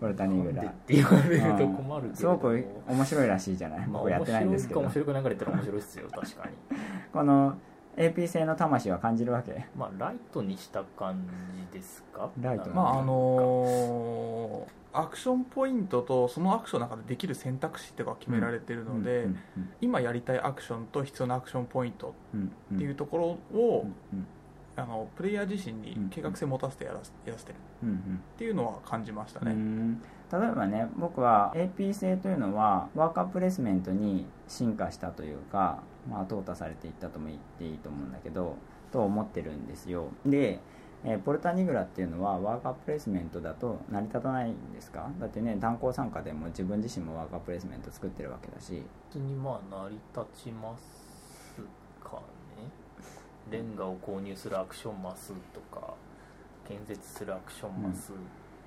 [0.00, 4.80] ポルタニグラって言われると困るけど、うん、すごく面白いらしいじゃない、まあ、僕やってないんですけど。
[4.80, 6.08] 面白く流れたら面白いっすよ。
[6.10, 6.78] 確かに。
[7.12, 7.56] この
[7.96, 9.66] AP 製の魂は感じるわけ？
[9.76, 11.24] まあライトにした感
[11.72, 12.30] じですか？
[12.40, 19.28] ライトまああのー、アクションポイントとそのアクションの中でできる選択肢っていうのが決められてるので、
[19.80, 22.14] 今やりたいアクションと必要なアクションポイント
[22.74, 23.86] っていうところを、
[24.76, 27.58] あのプレイヤー自身に計画性を持たせてやらやらせてる。
[27.86, 27.92] っ
[28.38, 29.54] ていうのは感じましたね、
[30.32, 38.56] 例えばね僕は AP 性というのはワーカープレイスメントに進化したというか、まあ、淘汰されていったとも言っていいと思うんだけど
[38.92, 40.08] と思ってるんですよ。
[40.24, 40.60] で
[41.02, 45.10] えー、ポルタニグラっていうのはワーカープレイスメントだと成り立たないんですか？
[45.18, 48.82] だってね炭鉱参加でも自分自身もワーカープレイスメント作ってるわけだし。
[49.08, 51.56] 普通にまあ成り立ちます
[53.50, 55.94] レンガを購入するアクションマスとか
[56.66, 58.12] 建設するアクションマス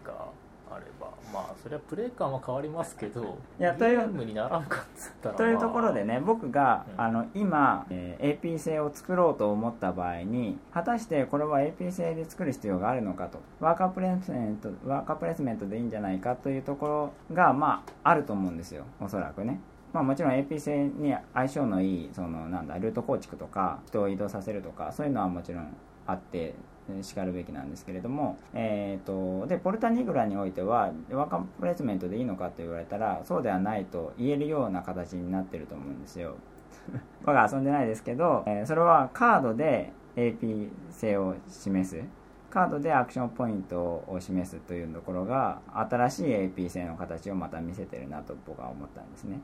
[0.05, 0.27] が
[0.69, 19.59] あれば、うん、まあそれはプレイ感は変わりますけどいやというにならんかっつったら、というところでね僕が、うん、あの今、えー、AP 製を作ろうと思った場合に果たしてこれは AP 製で作る必要があるのかとワーカープレスメントワーカープレスメントでいいんじゃないかというところがまああると思うんですよおそらくね
[19.93, 25.75] まあ、もちろん AP 製に相性のいいそのなんだルート構築とか人を移動させるとかそういうのはもちろん
[26.07, 26.55] あって
[27.01, 36.35] しかるべきなんですけれども、えーと、でポルタニグラにおいてはワーカープレイスメントでいいのかと言われたらそうではないと言えるような形になってると思うんですよ。
[37.23, 42.03] 僕は遊んでないですけど、えー、それはカードで AP 性を示す。
[42.49, 49.39] カードでアクションポイントを示すというところが新しい AP 性の形をまた見せてるなと僕は思ったんですね。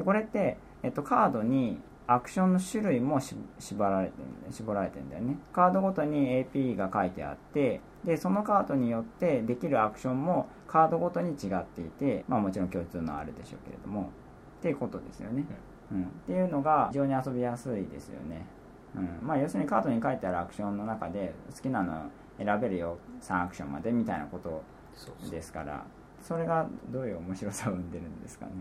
[0.00, 4.14] でこれって、えっと、カードにアクションの種類も縛られて
[4.46, 5.36] る絞られてるんだよね。
[5.52, 14.10] カードごとに AP が書いてあってでそのカードによってできるアクションもカードごとに違っていて、まあ、もちろん共通のあるでしょうけれども。
[14.60, 15.44] っていうことですよね、
[15.90, 18.44] うん、っていうのが非常に遊びやすいですよね、
[18.94, 19.18] うん。
[19.22, 24.62] まあ、要するにカードに書いてあるアクションの中で好きなの選べるよ3アクションまでみたいなこと
[25.30, 25.84] ですから。
[26.22, 28.52] それがどういう面白さを生んでるんですかね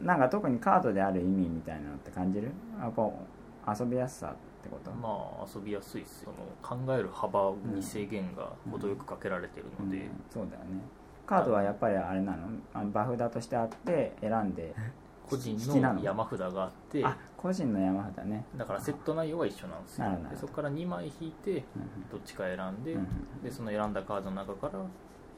[0.00, 2.50] なんか特にカードである意味みたいなのって感じる？
[2.80, 4.30] やっぱ遊びやすさっ
[4.62, 4.90] てこと？
[4.92, 10.80] まあ遊びやすいっすよ考える幅に制限が程よくかけられてるので、うんうん、そうだよね。
[11.26, 12.48] カードはやっぱりあれなの？
[12.72, 14.74] あのバフ札としてあって選んで
[15.28, 17.04] 個人の山札があって。
[17.04, 18.44] あ個人の山札ね。
[18.56, 20.06] だからセット内容は一緒なんですよ。
[20.30, 21.64] でそこから2枚引いて
[22.10, 22.96] どっちか選んで,、
[23.42, 24.68] でその選んだカードの中か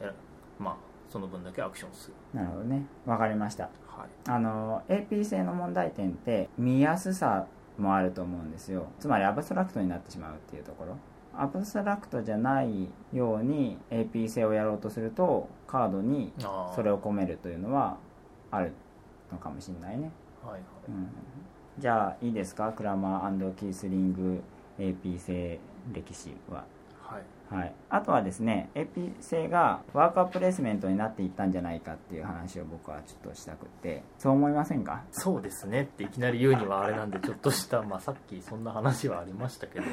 [0.00, 0.12] ら
[0.58, 0.76] まあ
[1.08, 2.14] その分だけアクションする。
[2.34, 2.84] なるほどね。
[3.06, 7.46] 分かりました、はい、あの AP 性の問題点って見やすさ
[7.78, 8.86] もあると思うんですよ。
[8.98, 10.96] つまりアブストラクトになってしまうっていうところ。
[11.36, 16.32] アブストラクトじゃないように AP 性をやろうとするとカードに
[16.74, 17.96] それを込めるというのは
[18.50, 18.72] ある
[19.30, 20.10] のかもしれないね、
[20.44, 20.62] はいはい。
[20.88, 21.08] うん、
[21.78, 22.72] じゃあいいですか？
[22.72, 24.42] クラマーキースリング
[24.80, 25.60] AP 性
[25.92, 26.64] 歴史は
[27.50, 34.02] はい、あとはですねエピ性がワークアップレースメントになっていったんじゃないかっていう話を僕はちょっとしたくって。
[34.18, 35.02] そう思いませんか？
[35.12, 35.82] そうですね。
[35.82, 39.92] っていきなり言うにはあれなんでちょっとした、まあ、さっきそんな話はありましたけども。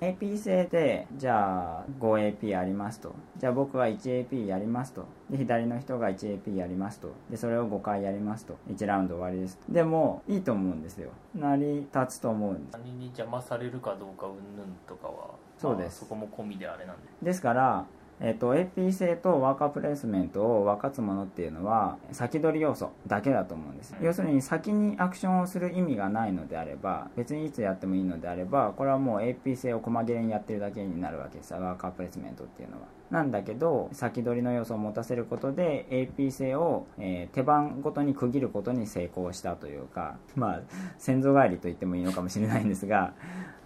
[0.00, 3.14] AP 性でじゃあ 5AP ありますと。
[3.38, 5.06] じゃあ僕は 1AP やりますと。
[5.30, 7.12] で左の人が 1AP やりますと。
[7.30, 8.58] でそれを5回やりますと。
[8.70, 9.58] 1ラウンド終わりです。
[9.68, 11.10] でもいいと思うんですよ。
[11.34, 12.78] 成り立つと思うんです。
[12.78, 15.30] 何に邪魔されるかどうかうんぬんとかは
[15.60, 16.00] そうです。
[16.00, 17.02] そこも込みであれなんで。
[17.22, 17.86] ですから
[18.22, 31.54] えっと、AP 性とワーカープレイスメントを分かつものっていうのは先取り要素だけだと思うんです、要するに先にアクションをする意味がないのであれば別にいつやってもいいのであればこれはもう AP 性を細切れにやってるだけになるわけです。
[31.54, 32.82] ワーカープレイスメントっていうのは。
[33.10, 40.60] なんだけど先取りの要素を持たせることで AP 性を、えー、手番ごとに区切ることに成功したというかまあ
[40.96, 43.14] 先祖返りと言ってもいいのかもしれないんですが、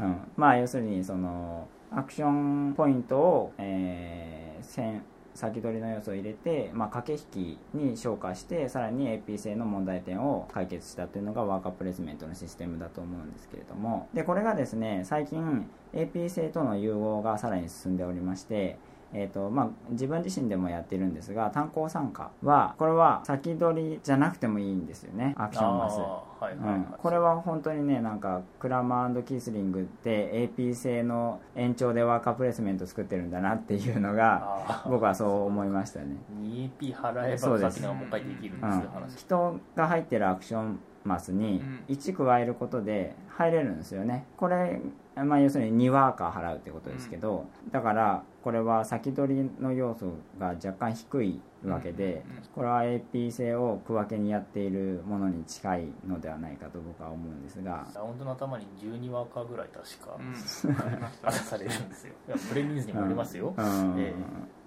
[0.00, 14.08] うん、まあ要するにそのアクションポイントを、えー先取りの要素を入れて、まあ、駆け引きに昇華してさらに AP 性の問題点を解決したというのがワーカープレイスメントのシステムだと思うんですけれども。
[14.14, 18.78] でこれがですね最近 AP 性との融合がさらに進んでおりまして
[19.16, 36.16] えーとまあ、自分自身でもやってるんですが単行参加はこれは先取りじゃなくてもいいんですよねアクションマス、はいはいはい、うん、これは本当にねなんかクラマーキースリングって AP 製の延長でワーカープレイスメント作ってるんだなっていうのが僕はそう思いましたね。
[36.42, 44.26] 2AP 払えば先がもう一回できるんですよ、うん、人が入ってるアクションマスに1加えることで入れるんですよね。
[44.36, 44.80] これ
[45.16, 52.22] まあ、要するに2ワーカー払うってことですけど、だからこれは先取りの要素が若干低いわけで、
[52.54, 57.86] これは AP 性を区分けにやっているものに近いのではないかと僕は思うんですが。
[57.94, 62.12] ラウンドの頭に12ワーカーぐらい確か、うん、されるんですよ。
[62.28, 63.94] いやプレミニズにもありますよ、うん。
[63.94, 64.10] うんえ。
[64.10, 64.14] ー、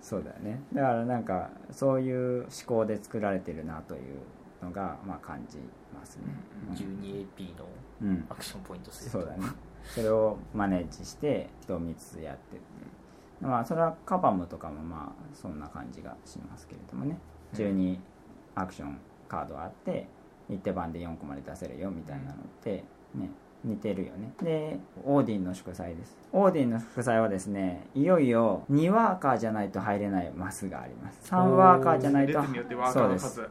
[0.02, 0.60] そうだよね。
[0.74, 4.02] だからなんかそういう思考で作られてるなという
[4.66, 5.60] のがまあ感じ
[5.94, 6.24] ますね、
[6.70, 7.60] うん、12AP
[8.10, 9.46] のアクションポイントそうだね。
[9.86, 12.58] それをマネージして人を見つつやって
[13.42, 17.18] まあそれはカバムとかもまあそんな感じがしますけれどもね。
[17.54, 17.98] 12
[18.56, 20.08] アクションカードあって
[20.50, 22.84] 一手番で4個まで出せるよみたいなのって
[23.16, 23.30] ね
[23.64, 24.32] 似てるよね。
[24.42, 26.18] でオーディンの祝祭です。
[26.32, 31.32] オーディンの祝祭はですねいよいよ2ワーカーじゃないと入れないマスがあります。
[31.32, 32.42] 3ワーカーじゃないと
[32.92, 33.42] そうです。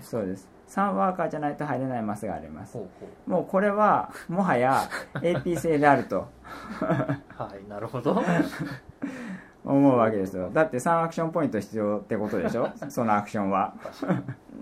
[0.00, 2.78] そうです3ワーカーじゃないと入れないマスがあります。
[3.26, 6.28] もうこれはもはや AP 制であると。
[6.80, 7.18] は
[7.64, 8.22] いなるほど。
[9.64, 10.50] 思うわけですよ。
[10.52, 12.68] だって3アクションポイント必要ってことでしょ？
[12.90, 13.74] そのアクションは。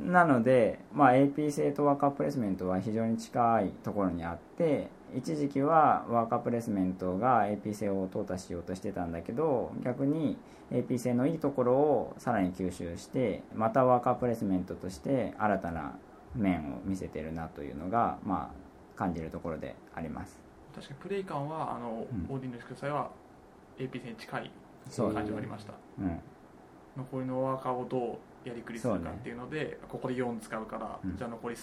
[0.05, 10.37] なので、まあ、AP 制とワーカープレスメントは非常に近いところにあって一時期はワーカープレスメントが AP 性を淘汰しようとしてたんだけど逆に
[10.71, 15.97] AP 性のいいところをさらに吸収してまたワーカープレスメントとして新たな
[16.35, 18.51] 面を見せてるなというのが、ま
[18.97, 20.41] あ、感じるところであります。
[20.75, 23.11] 確かにプレイ感はあの、うん、オーディの祝祭は
[23.79, 24.51] AP 性に近い
[24.97, 26.21] 感じがありました、うん、
[26.97, 31.57] 残りのワーカーをどうやりくりするかっていうので、ね、ここで4使うから、うん、じゃあ残り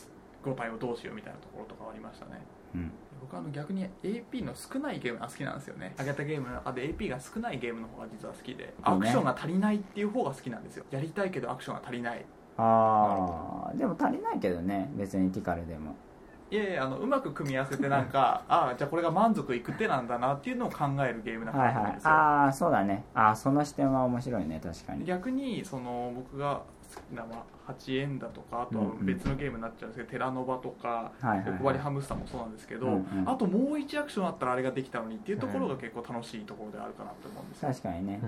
[0.43, 2.41] 5体をどうしようみたいなところとかありましたね、
[2.75, 5.93] うん、僕はあの逆に AP の少ないゲームが好きなんですよね。
[5.97, 6.47] 上げたゲーム？
[6.47, 10.85] の中で AP が少ないゲームの方が実は好きで、アクションが足りないっていう方が好きなんですよ。
[10.91, 12.25] やりたいけどアクションが足りない。
[12.57, 15.95] ああでも足りないけどね別にティカルでも。
[16.51, 23.05] いやいやあのうまく組み合わせてなんか ああじゃあこれが満足いく手なんだなっていうのを考えるゲームな感じなんですよ、はいはい、ああそうだね。
[23.13, 25.05] ああその視点は面白いね確かに。
[25.05, 26.63] 逆にその僕が
[27.67, 31.11] 8円だとかあとは別のゲームになっちゃうんですけど、うんうん、テラノバとか、
[31.45, 38.19] 欲張りハムスターもそうなんですけど、うんうん、あともう1アクションあったらあれができたのにっていうところが結構楽しいところであるかなと思うんです確かにね。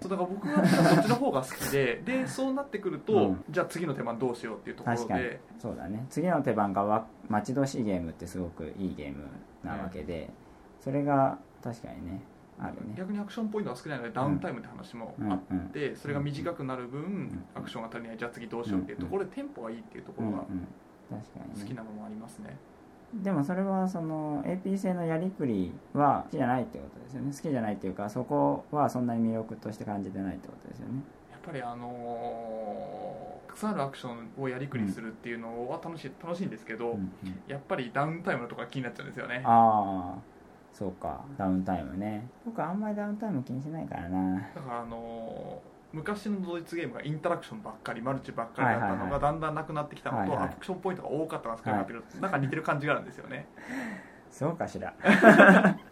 [0.00, 5.40] そうだから僕はそっちの方が好きで でそうなってくると、うん、じゃあ次の手番どうしようっていうところで。
[5.58, 6.04] そうだね。
[6.10, 9.24] 次の手番が待ち遠しいゲームってすごくいいゲーム
[9.62, 10.30] なわけで、
[10.80, 12.20] それが確かにね
[12.58, 12.94] あるね。
[12.96, 15.38] 逆にアクションポイントが少ないのでダウンタイムって話もあっ
[15.72, 22.56] て、うん、それが短くなる分、アクションが足りないじゃあ次どうしようっていうところでテンポがいいっていうところが好きなものもありますね、
[23.22, 27.32] でもそれはその AP 製のやりくりは好きじゃないってことですよね。
[27.32, 30.94] 好きじゃないっていうかそこはそんなに魅力として感じてないってことですよね。
[31.30, 36.94] やっぱりあのー、たくさんあるアクションをやりくりするっていうのは楽しい楽しいんですけど、うん。
[36.94, 37.12] うん、
[37.46, 39.42] やっぱりダウンタイムのとか気になっちゃうんですよね。
[39.44, 40.33] ああ
[40.74, 42.28] そうかダウンタイムね。
[42.44, 44.34] 僕あんまりダウンタイム気にしないからな。
[44.54, 53.46] だからあのー昔のドイツゲームがインタラクションばっかりマルチばっかりだったのがだんだんなくなってきたのと、はいはい、アクションポイントが多かったなっていうなんか似てる感じがあるんですよね。
[54.28, 54.66] そうか。
[54.66, 55.06] しらま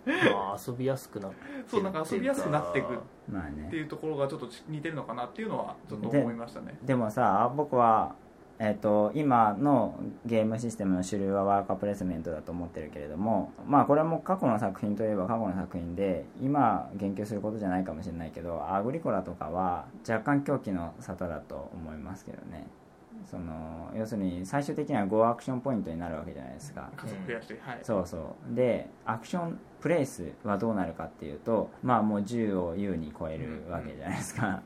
[0.04, 1.36] あ遊びやすくなって
[1.68, 6.76] そうなんか遊びやすくなっていくっていうところがちょっと似てるのかなっていうのはちょっと思いましたね。
[6.82, 8.16] でもさ僕は
[8.64, 22.68] えーと、今のゲームシステムの主流はワーカープレイスメントだと思ってるけれどもまあこれも過去の作品といえば過去の作品で今言及することじゃないかもしれないけどアグリコラとかは若干狂気の沙汰だと思いますけどね。
[23.28, 26.88] その要するに最終的には5アクションポイントになるわけじゃないですか。
[26.96, 27.78] 家族増やして、はい。
[27.82, 28.54] そうそう。
[28.54, 34.62] でアクションプレイスはどうなるかっていうとまあもう10を優に超えるわけじゃないですか、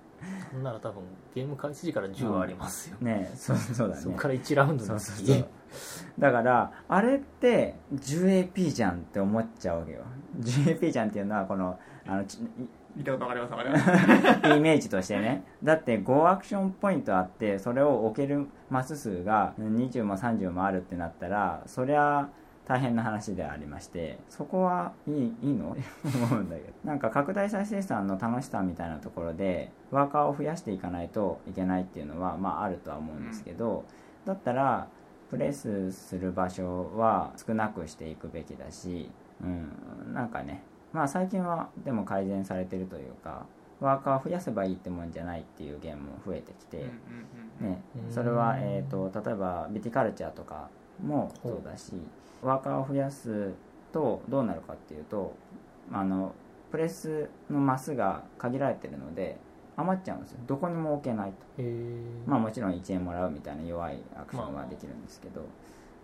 [0.51, 1.03] そんなら多分
[1.35, 3.31] ゲーム開始時から10はありますよ、ね。
[3.35, 4.01] そうそうだね。
[4.01, 5.49] そこから1ラウンドのそうそうそう。
[6.19, 10.03] だからあれって 10AP じゃんって思っちゃうわけよ。
[10.41, 12.39] 10AP じゃんっていうのはこのあのち
[12.97, 14.57] 見たことわかりますわかります。
[14.57, 15.45] イメージとしてね。
[15.63, 22.29] だって5アクションポイントあってそれを置けるマス数が20も30もあるってなったらそりゃ
[22.67, 25.77] 大変な話でありましてそこはいいいいの？
[26.05, 26.73] 思うんだけど。
[26.85, 33.85] なんか拡大再生産の楽しさみたいなところでワーカーを増やしていかないといけないっていうのはまああるとは思うんですけど、
[34.25, 34.89] だったら
[35.31, 39.11] プレスする場所は少なくしていくべきだし、
[39.43, 40.63] うん、なんかね
[40.93, 43.47] まあ最近はでも改善されてるというか
[43.81, 46.79] ワーカーを増やせばいいってもんじゃないっていうゲームも増えてきて、
[47.61, 50.69] ねう、んそれは、えー、と例えばビティカルチャーとか
[51.05, 51.93] もそうだし
[52.43, 53.53] ワーカーを増やす
[53.93, 55.35] とどうなるかっていうと
[55.93, 56.35] あの
[56.71, 59.39] プレスのマスが限られてるので
[59.77, 60.39] 余っちゃうんですよ。
[60.47, 61.63] どこにも置けないと。
[62.27, 65.43] まあもちろん1円もらうみたいな弱いアクションはできるんですけど、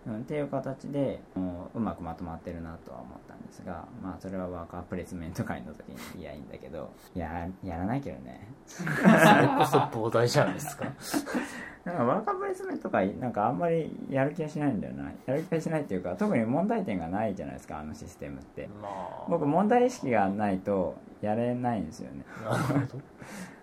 [0.07, 3.15] うん、っていう形でもううまくまとまってるなとは思
[3.53, 8.47] ですがまあそれはワーカープレイスメント会の時にいやいいんだけどややらないけどね。
[8.65, 10.85] それこそ膨大じゃないですか。
[11.85, 15.11] なんかワーカープレイスメント会なんかあんまりやる気がしないんだよな。
[15.25, 18.67] やる気がしないっていうか特に問題点がないじゃないですかあのシステムって。
[18.81, 19.25] まあ。
[19.29, 22.25] 僕問題意識がないとやれないんですよね。
[22.43, 23.03] なるほど。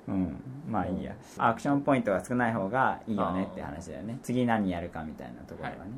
[0.08, 0.42] うん。
[0.68, 1.14] まあいいや。
[1.38, 4.18] アクションポイントが少ない方がいいよねって話だよね。
[4.22, 5.88] 次何やるかみたいなところはね、はい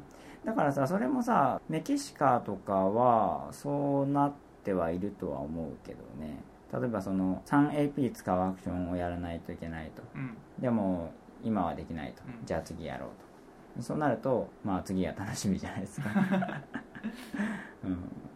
[0.45, 4.33] だからさそれもさメキシカとかはそうなっ
[4.65, 6.43] てはいるとは思うけどね。
[6.73, 10.03] 例えばその 3AP 使うアクションをやらないといけないと。
[10.15, 10.37] うん。
[10.59, 11.13] でも
[11.45, 12.47] 今はできないと、うん。
[12.47, 13.09] じゃあ次やろう
[13.77, 13.83] と。
[13.83, 16.11] そうなるとまあ次は楽しみじゃないですか、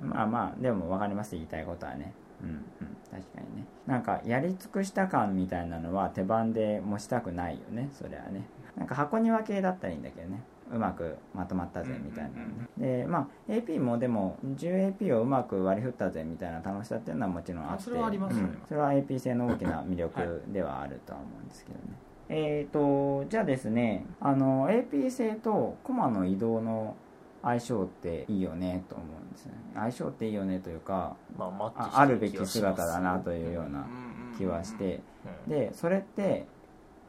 [0.03, 2.13] うん、まあまあでも分かります言いたいことはね。
[2.43, 2.97] うんうん。
[3.11, 3.67] 確かにね。
[3.87, 7.89] なんかやり尽くした感みたいなのは手番で持ちたくないよね。
[7.93, 8.47] それはね。
[8.77, 10.43] なんか箱庭系だったらいいんだけどね
[10.73, 12.31] うまくまとまったぜみたいな
[12.79, 17.75] でまあ AP もでも 10AP をうまく割り振ったぜみたいな楽しさっていうのはもちろんあって。
[17.77, 18.59] あそれはありますうん。
[18.67, 21.85] それは AP 性の大きな魅力ではあるとは思うんですけどね、
[22.29, 26.97] えー、とじゃあですねあの AP 性とコマの移動の
[27.43, 29.53] 相性っていいよねと思うんですね。
[29.75, 33.87] 相性っていいよねというかまああるべき姿だなというような
[34.37, 35.01] 気はして。
[35.47, 35.51] うん。
[35.51, 36.47] でそれって、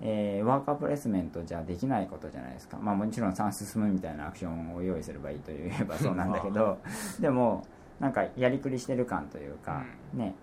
[0.02, 2.78] えーワーカープレイスメントじゃできないことじゃないですか。
[2.78, 6.78] まあもちろん3進むみたいなアクションを用意すればいいといえばそうなんだけど。
[7.20, 7.64] でも
[8.00, 9.84] なんかやりくりしてる感というか、
[10.14, 10.36] ね。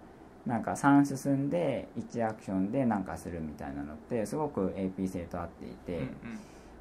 [0.45, 6.01] なんか3進んで1アクションでなんかするみたいなのってすごく AP 性と合っていて、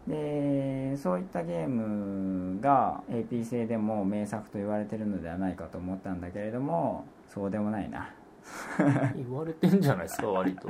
[0.08, 8.10] でそういったゲームが AP 性でも名作と言われてるのではないかと思ったんだけれどもそうでもないな
[9.16, 10.70] 言われてんじゃないですか割と。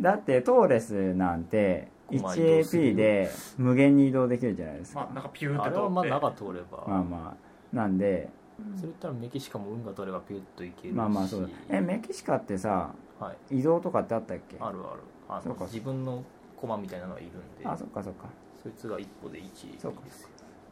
[0.00, 1.88] だってトーレスなんて
[2.20, 2.82] まあ移動する。
[2.84, 5.00] 1AP で無限に移動できるじゃないですか。
[5.00, 5.76] まあなんかピューっあて通って。
[5.78, 7.36] れはまあ長通れば、まあま
[7.72, 7.76] あ。
[7.76, 8.28] なんで
[8.76, 10.96] それ言ったらメキシカも運が取ればピュッといけるし。
[10.96, 11.48] まあまあそうだ。
[11.68, 13.58] えメキシカってさはい。
[13.58, 14.56] 移動とかってあったっけ？
[14.60, 15.00] あるある。
[15.28, 16.22] あのそうか自分の
[16.56, 17.32] コマみたいなのがいるん
[17.62, 17.66] で。
[17.66, 18.26] あそっかそっか。
[18.62, 20.00] そいつが一歩で1そうか。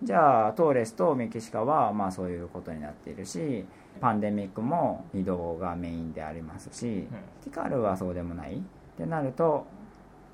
[0.03, 3.65] じゃあトーレスとメキシカはまあそういうことになっているし
[4.01, 7.07] パンデミックも移動がメインでありますし、
[7.45, 8.61] ティカルはそうでもないっ
[8.97, 9.67] てなると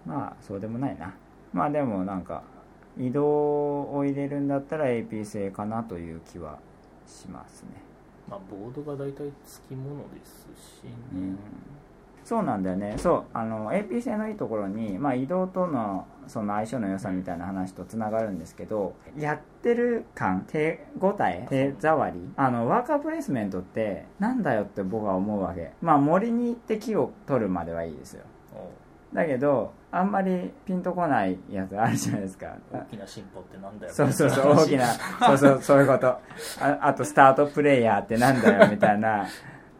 [0.07, 1.15] まあそうでもないな。
[1.53, 2.43] まあでもなんか
[2.99, 3.25] 移動
[3.93, 6.59] を入れるんだったら AP 製かなという気は
[7.07, 7.69] しますね。
[8.29, 10.47] まあボードが大体付き物です
[10.81, 11.39] しね、うん
[12.25, 12.95] そうなんだよね。
[12.97, 25.73] そうあの AP 製のいいところに、まあ、移動とのその相性の良さみたいな話とつながるんですけどやってる感手応え手触りあのワーカープレイスメントってなんだよって僕は思うわけ。
[25.83, 28.25] まあ森に行って木を取るまではいいですよ。
[28.55, 32.57] おだけどあんまりピンとこないやつあるじゃないですか。
[32.73, 33.93] 大きな進歩ってなんだよ。
[33.93, 36.09] そうそうそう大きなそうそうそういうこと。
[36.09, 36.21] あ
[36.81, 39.27] あとスタートプレイヤーってなんだよみたいな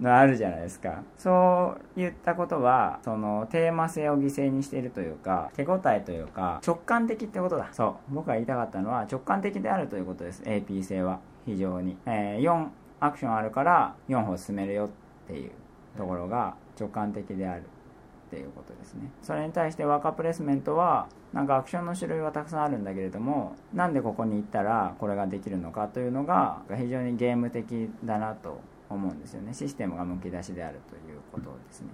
[0.01, 1.03] のあるじゃないですか。
[1.17, 7.69] そういったことはそのテーマ性を犠牲にしているというか手応えというか直感的ってことだ。
[7.73, 8.15] そう。
[8.15, 10.43] 僕が言いたかったのは直感的であるということです。
[10.43, 11.21] AP 性は。
[11.47, 12.69] 非常に、えー4
[13.01, 14.89] アクションあるから4歩進めるよっ
[15.27, 15.51] ていう
[15.97, 19.11] ところが直感的であるっていうことですね。
[19.23, 28.61] それに対してワーカープレスメントはなんかアクションの種類はたくさんあるんだけれどもなんでここに行ったらこれができるのかというのが非常にゲーム的だなと
[28.91, 29.53] 思うんですよね。
[29.55, 31.89] システムがむき出しであるということですね。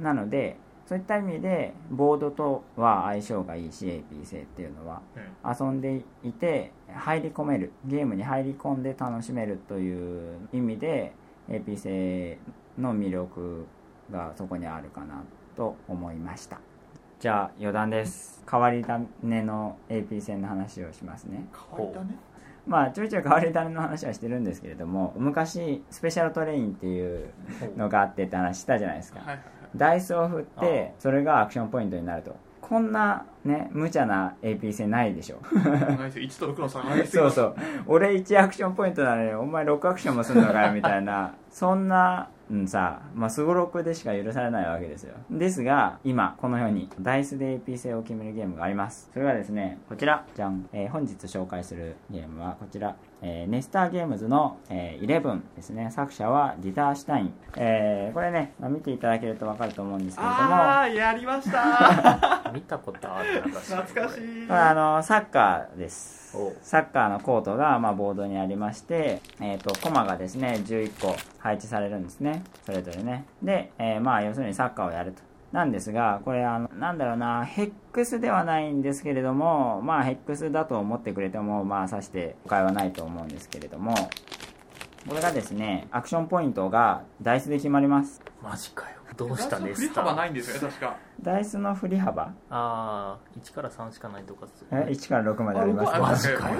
[0.00, 0.56] なので
[0.86, 5.00] そういった意味でボードとは相性がいいし AP 性っていうのは、
[5.42, 11.12] 遊んでいて入り込めるゲームに入り込んで楽しめるという意味で
[11.48, 12.38] AP 性
[12.78, 13.66] の魅力
[14.10, 15.22] がそこにあるかな
[15.56, 16.60] と思いました。
[17.18, 18.44] じゃあ余談です。
[18.50, 21.46] 変わり種の AP 線の話をしますね。
[21.54, 22.18] 変わり種？
[22.66, 27.30] まあちょいちょい変わり種の話はしてるんですけれども昔スペシャルトレインっていう
[27.76, 29.20] のがあってって話したじゃないですか、
[29.76, 32.36] ダイスを振ってそれがアクションポイントになると。
[32.60, 45.14] こんなね無茶な AP 制ないでしょ1と6の差がそうそう俺1アクションポイントなのにお前6アクションもすんのかよみたいなそんなうんさ、まあ、すごろくでしか許されないわけですよ。
[45.30, 49.08] ですが、今、このように、ダイスで AP 性を決めるゲームがあります。
[49.12, 50.68] それがですね、こちら、じゃん。
[50.72, 55.90] えー、本日紹介するゲームはこちら、えー、ネスターゲームズの、えー、11ですね。
[55.90, 57.34] 作者はディターシュタイン。
[57.56, 60.40] えー、これね、まあ、見ていただけるとわかると思うんですけれども。
[60.40, 64.46] ああ、やりました 見たことある懐かしい。
[64.50, 66.36] あの、サッカーです。
[66.62, 72.42] サッカーのコートが、まあ、ボードにありまして、えっ、ー、と、コマがですね、11個配置されるんですね。
[72.66, 73.24] それぞれね。
[73.42, 75.22] で、えー、まあ、要するにサッカーをやると。
[75.52, 83.94] なんですが、これ、あの、なんだろうな、ヘックスではないんですけれども、まあ、ヘックスだと思ってくれても、まあ、さして誤解はないと思うんですけれども、
[85.08, 88.20] これがですね、アクションポイントがダイスで決まります。
[88.42, 88.93] マジかよ。
[89.16, 90.96] どうしたね振り幅ないんですよね確か。
[91.22, 92.22] ダイスの振り幅。
[92.22, 96.00] ああ1から3しかないとかえ1から6まであります。
[96.00, 96.56] マジかよ。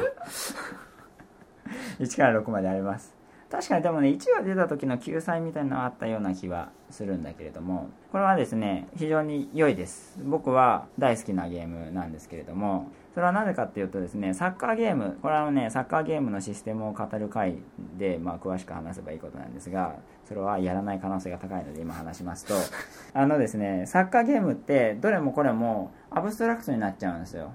[1.99, 3.15] 1から6まであります。
[3.51, 10.19] 確かにでもね1が出た時の救済みたいなのがあったような気はするんだけれどもこれはですね非常に良いです。
[10.25, 17.59] 僕は大好きなゲームなんですけれどもそれはなぜかっていうとですねサッカーゲームこれはねサッカーゲームのシステムを語る回
[17.97, 19.95] で、まあ、詳しく話せばいいことなんですが
[20.27, 22.55] それはやらない可能性が高いので今話しますと。
[23.15, 27.53] あのですねサッカーゲームってどれもこれもアブストラクトになっちゃうんですよ。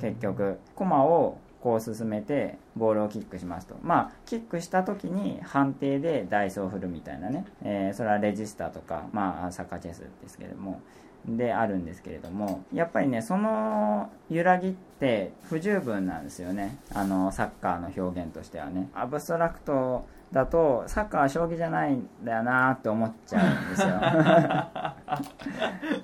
[0.00, 0.58] 結局。
[0.74, 3.76] コマをこう進めてボールをキックしますと。
[3.82, 10.80] まあキックした時に判定でダイスを振るみたいなね、えー、それはレジスターとかまあサッカーチェスですけれども
[11.26, 16.78] であるんですけれどもやっぱりねその揺らぎって不十分なんですよね。
[16.94, 18.88] あのサッカーの表現としてはね。
[18.94, 23.88] アブストラクトだとサッカーは将棋じゃないんだよなって思っちゃうんですよ。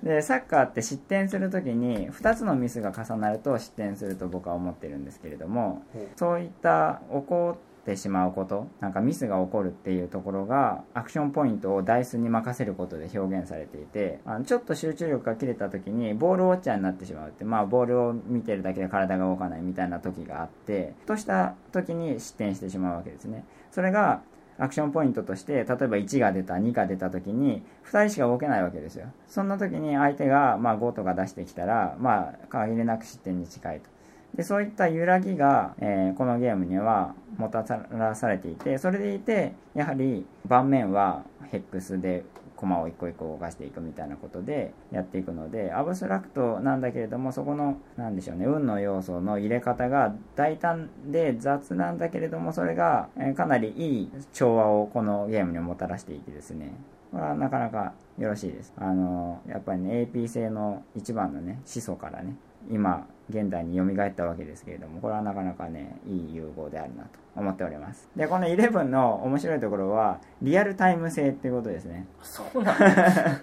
[0.15, 5.83] でサッカーって失点する時に2つのミスが重なると失点すると僕は思ってるんですけれども
[6.17, 23.45] そういった起こっててしまうことなんかミスが起こるっていうところがアクションポイントをダイスに任せることで表現されていてあのちょっと集中力が切れた時にボールウォッチャーになってしまうってまあボールを見てるだけで体が動かないみたいな時があってふとした時に失点してしまうわけですね。
[23.71, 24.23] それが
[24.57, 29.09] アクションポイントとして例えば1が出た2が出た時に2人しか動けないわけですよ。
[29.27, 33.94] そんな時に相手がま5とか出してきたらまあ限りなく失点に近いと。
[34.35, 42.25] でそういった揺らぎが、えー、このゲームにはもたらされていてそれでいてやはり盤面はヘックスで
[42.57, 56.73] 駒を一個一個動かしていくみたいなことでやっていくのでアブストラクトなんだけれどもそこの何でしょうね運の要素の入れ方が大胆で雑なんだけれどもそれがえかなりいい調和をこのゲームにもたらしていてですね。
[57.11, 58.73] これはなかなかよろしいです。
[58.77, 62.37] あのやっぱりね AP 製の一番のね始祖からね
[62.71, 68.09] 今現代に蘇ったわけですけれどもこれはなかなかねいい融合であるなと思っております。
[68.15, 72.07] でこの11の面白いところはリアルタイム性っていうことですね。
[72.23, 72.85] そうなんだ。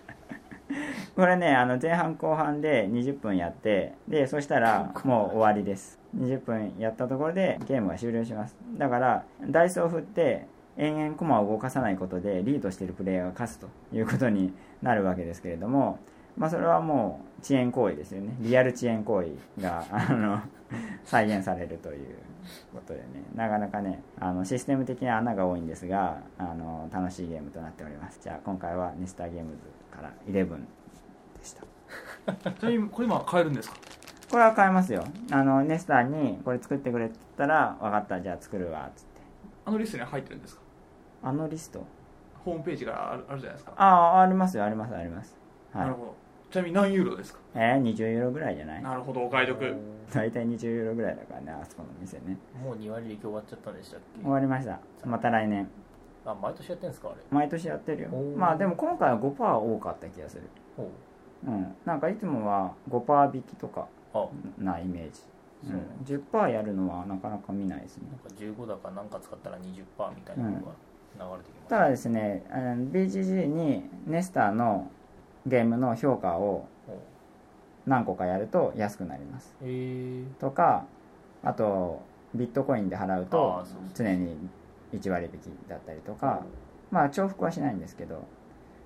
[1.16, 6.00] これねあの前半後半で20分やってでそしたらもう終わりです。
[6.16, 8.56] 20分やったところでゲームが終了します。
[8.78, 10.46] だからダイスを振って
[10.78, 16.00] 延々駒を動かさないことでリードしているプレイヤーが勝つということになるわけですけれども
[16.38, 18.36] まあ、それはもう遅延行為ですよね。
[18.40, 20.40] リアル遅延行為が あの
[21.04, 22.16] 再現されるという
[22.74, 23.06] ことでね。
[23.36, 28.20] なかなかねあのシステム的な穴が多いんですがあの楽しいゲームとなっております。
[28.22, 29.58] じゃあ今回はネスターゲームズ
[29.96, 30.60] から11で
[31.44, 31.64] した。
[32.52, 33.78] ちなみにこれ今買えるんですか？
[34.30, 35.04] これは買えますよ。
[35.32, 39.22] あのネスターにこれ作ってくれって言ったら分かったじゃあ作るわっつって。
[39.66, 40.62] あのリストに入ってるんですか？
[41.24, 41.84] あのリスト？
[42.46, 43.74] ホームページがあるじゃないですか。
[43.76, 45.38] ああありますよありますあります。
[45.74, 46.16] なるほど
[46.52, 47.40] ちなみに何ユーロですか？
[47.56, 48.84] えー、20ユーロぐらいじゃない？
[48.84, 49.76] なるほどお買い得。
[50.14, 52.18] 大体20ユーロぐらいだからねあそこの店。
[52.18, 54.22] ねもう2割引き終わっちゃったんでしたっけ？
[54.22, 54.80] 終わりました。
[55.06, 55.68] また来年。
[56.26, 57.18] あ毎年やってんですかあれ？
[57.32, 58.10] 毎年やってるよ。
[58.38, 60.44] まあでも今回は5%多かった気がする。
[61.48, 61.50] う。
[61.50, 61.76] ん。
[61.86, 63.88] なんかいつもは5%引きとか
[64.58, 65.22] なイメージ。
[65.70, 65.74] う。
[65.74, 68.04] ん、10%やるのはなかなか見ないですね。
[68.12, 69.64] なんか15だか何か使ったら20%
[70.16, 72.44] みたいなのが流れてきます、ただですね
[72.92, 74.90] BGG にネスターの
[75.46, 76.68] ゲームの評価を
[77.86, 79.56] 何個かやると安くなります。
[80.40, 80.86] とか
[81.44, 82.02] あと
[82.36, 84.38] ビットコインで払うと常に
[84.94, 86.42] 1割引きだったりとか
[86.92, 88.24] まあ重複はしないんですけど。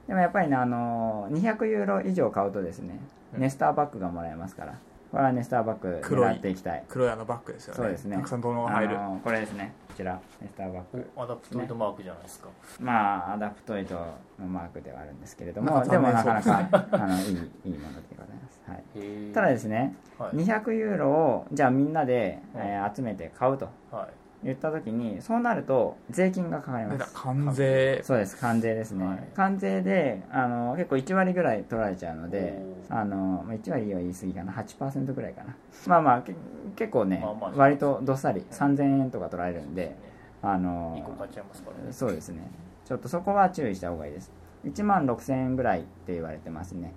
[0.08, 3.00] でもやっぱりねあの200ユーロ以上買うとですね
[3.34, 3.42] うん。
[3.42, 4.78] ネスターバッグがもらえますから
[5.16, 6.84] これはネスターバッグ黒い狙っていきたい。
[6.90, 7.78] 黒いあのバッグですよね。
[7.78, 8.18] そうですね。
[8.18, 8.98] たくさん物が入る。
[9.24, 9.74] これですね。
[9.88, 12.50] こちらネスターバッグおアダプトイドマークじゃないですか、
[12.82, 23.70] まあアダプトイドのマークではあるんですけれどもでもなかな残か あのいいいいものでございます、はい、ただですねはい、200ユーロをじゃあみんなで、えー集めて買うと。
[23.90, 27.12] はい言った時にそうなると税金がかかります。
[27.16, 28.00] 関税。
[28.04, 29.28] そうです関税ですね、はい。
[29.36, 34.54] 関税であの結構1割ぐらい取られちゃうのであのまあ1割は言い過ぎかな。
[34.54, 35.56] 8%ぐらいかな。
[35.88, 36.36] まあまあけ
[36.76, 39.96] 結構ね、まあまあ割とどっさり3000円とか取られるんで
[40.44, 41.92] あの2個買っちゃいますからね。
[41.92, 42.48] そうですね。
[42.86, 44.32] ちょっとそこは注意した方がいいです。
[44.64, 46.94] 1万6000円ぐらいって言われてますね。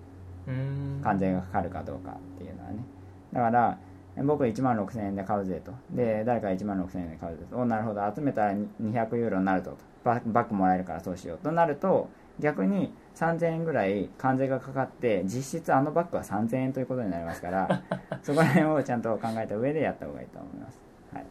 [1.03, 2.85] 関税がかかるかどうかっていうのはね。
[3.33, 3.79] だから
[4.25, 5.73] 僕1万6000円で買うぜと。
[5.91, 7.57] で誰か1万6000円で買うぜと。
[7.57, 8.01] おなるほど。
[8.15, 12.09] 集めたら200ユーロになるとババッグもらえるからそうしようとなると
[12.39, 17.83] 逆に3000円ぐらい関税がかかって実質あのバッグは3000円ということになりますから
[18.23, 20.81] そこら辺をちゃんと考えた上でやった方がいいと思います。
[21.13, 21.25] はい、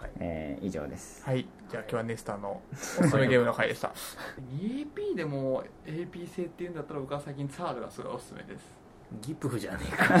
[0.00, 0.10] はい。
[0.20, 1.24] えー以上です。
[1.24, 1.46] はい。
[1.68, 3.92] じゃあ今日はネスターの おすすめゲームの回でした。
[4.58, 8.74] 2AP でも AP 製っていうんだったら僕は最近ツァールがすごいおすすめです
[9.22, 10.18] ギプフじゃねえか。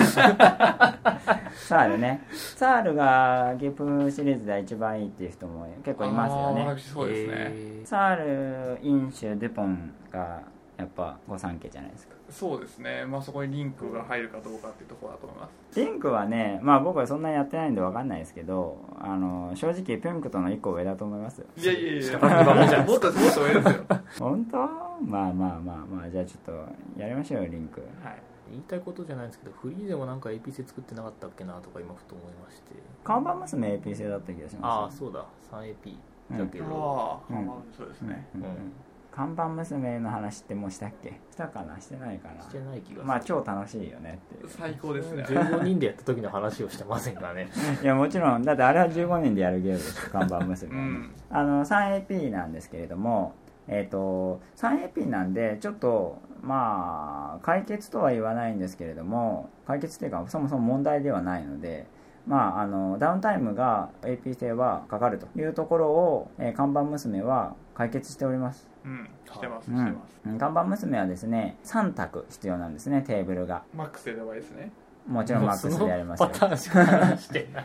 [1.54, 2.22] サールね。
[2.30, 6.64] サールがゲプシリーズで一番いいっていう人も結構いますよね。
[6.64, 10.40] 私そうですね、へサール、インシュ、デュポンが
[10.78, 12.14] やっぱ御三家じゃないですか。
[12.30, 13.04] そうですね。
[13.04, 15.80] まあそこにリンクが入るかどうかっていうところだと思います。
[15.80, 21.46] リンクはね、まあ僕はそんなにやってないんでわかんないですけど、あの、正直ピンクとの一個上だと思いますよ。
[21.56, 22.18] いやいやいや。
[22.84, 23.84] もっともっと上ですよ。
[24.18, 24.56] 本当？
[24.56, 24.68] まあ
[25.04, 26.54] まあまあまあ、じゃあちょっ
[26.96, 27.80] とやりましょうよ、リンク。
[28.02, 28.16] はい
[28.50, 32.72] 言いたいことじゃないんですけどフリーでもなんか AP 製作ってなかったっけなとか今ふと思いまして。
[33.04, 34.98] 看板娘 AP 製だった気がしああます。
[34.98, 35.24] そうだ。
[35.50, 35.96] 3AP
[36.38, 37.46] だけど、ああ、うん。
[37.76, 38.42] そうですうんね、うん。
[38.42, 38.72] うんうん
[39.10, 41.18] 看板娘の話ってもうしたっけ？
[41.32, 41.80] したかな？
[41.80, 42.40] してないかな？
[42.40, 43.04] してない気がする。
[43.04, 44.48] まあ超楽しいよねっていう。
[44.48, 45.24] 最高ですね。
[45.24, 47.48] 15人でやった時の話をしてませんからね。
[47.82, 48.44] いやもちろん。
[48.44, 51.10] だってあれは15人でやるゲームですよ看板娘うん。
[51.30, 53.34] あの 3AP なんですけれども
[53.68, 61.86] えっ、と 3AP なんでちょっとまあ解決とは言わないんですけれども解決っていうかそもそも問題ではないので
[62.28, 69.78] まあ、あのダウンタイムが AP 性はかかるというところを、えー看板娘は解決しております、うんしてますうん。
[69.78, 73.62] してます、うん看板娘はですね3択必要なんですねテーブルが。
[73.74, 74.70] マックスでばいいですね
[75.08, 76.28] もちろんマックスでやりますよ。
[76.28, 77.64] パターンしか話してない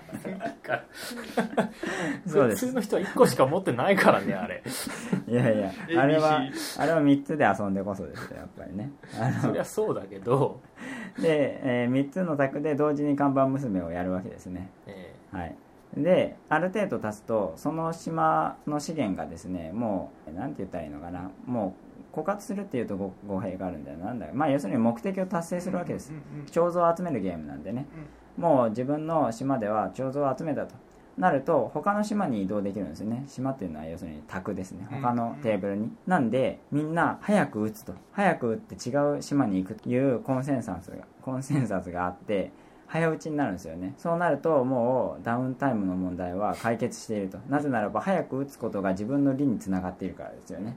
[0.64, 0.86] から。
[2.26, 4.64] そうです普通の人は1個しか持ってないからねあれ。
[5.28, 6.42] いやいや ABC あれは
[6.78, 8.92] あれは3つで遊んでこそですよやっぱりね。
[9.20, 10.62] あのそりゃそうだけど、
[11.20, 14.70] で、え3つの卓で同時に看板娘をやるわけですね。
[14.88, 15.14] え。
[15.32, 15.56] はい。
[15.98, 21.30] である程度経つとその島の資源がですねもうなんて言ったらいいのかな。
[21.46, 21.83] もう
[22.14, 23.98] 枯渇するっていうと語語弊があるんだよ。
[23.98, 26.14] なんだまあ要するに目的を達成するわけです。
[26.52, 27.88] 彫像を集めるゲームなんでね。
[28.38, 30.76] もう自分の島では彫像を集めたと。
[31.18, 33.24] なると他の島に移動できるんですよね。
[33.28, 34.88] 島っていうのは要するに卓ですね。
[34.92, 37.94] うん他のテーブルに、なんでみんな早く打つと。
[38.12, 42.52] 早く打って違う島に行くというコンセンサスがコンセンサスがあって
[42.88, 43.94] 早打ちになるんですよね。
[43.98, 47.38] そうなるともうダウンタイムの問題は解決していると。
[47.48, 50.76] なぜならば早く打つことが自分の利につながっているからですよね、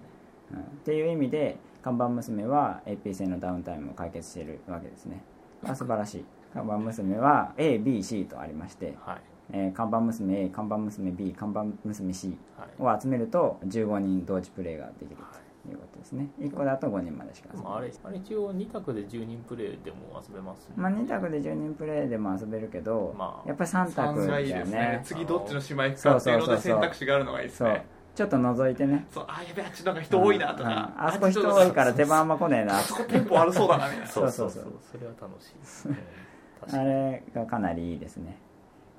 [0.53, 5.23] うん、っていう意味で看板娘は AP 線のダウンタイムを解決しているわけですね。
[5.65, 6.25] あ素晴らしい。
[6.53, 9.21] 看板娘は ABC とありまして、はい。
[9.53, 12.97] えー看板娘 A 看板娘 B 看板娘 C はい。
[12.97, 15.75] を集めると15人同時プレイができるとい。
[15.75, 16.29] うことですね。
[16.41, 17.65] 1個だと5人までしか遊べない。
[17.65, 24.77] でもあれあれ一応2択で10人プレイでも遊べますまあ、2択で10人プレイでも遊べるけど、まあやっぱり3択3だがいいですね。
[24.77, 27.69] よね次どっちの島行くかっていうので選択肢があるのがいいですそう。
[27.69, 27.87] ね
[28.17, 29.07] ちょっと覗いてね。
[29.13, 30.69] そうあやべえあっちなんか人多いなとうん。
[30.71, 32.79] かあそこ人多いから手番あんま来ねえな。
[32.79, 34.07] あそこテンポ悪そうだなみたいな。
[34.07, 34.63] そうそうそう。
[34.65, 35.97] そうそうそれは楽しいですね。
[36.73, 38.39] あにれがかなりいいですね。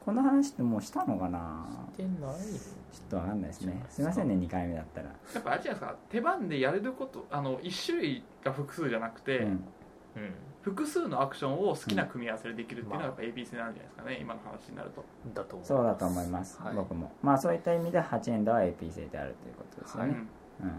[0.05, 1.65] この話ってもうしたのかな？
[1.95, 3.83] してないちょっとわかんないですね。
[3.89, 5.07] すいませんね2回目だったら。
[5.07, 5.95] やっぱあれじゃないですか。
[6.09, 9.45] 手番でやれることあの1種類が複数じゃなくて、うん。
[9.47, 10.33] うん
[10.67, 15.05] 複数のアクションを好きな組み合わせでできるっていうのがやっぱ ABC なんじゃないですかね今の話になると。
[15.33, 20.15] だと思いますそうだと思います、はい僕もまあそういった意味で8エンドは AP 制であるということですよね、
[20.61, 20.71] うん。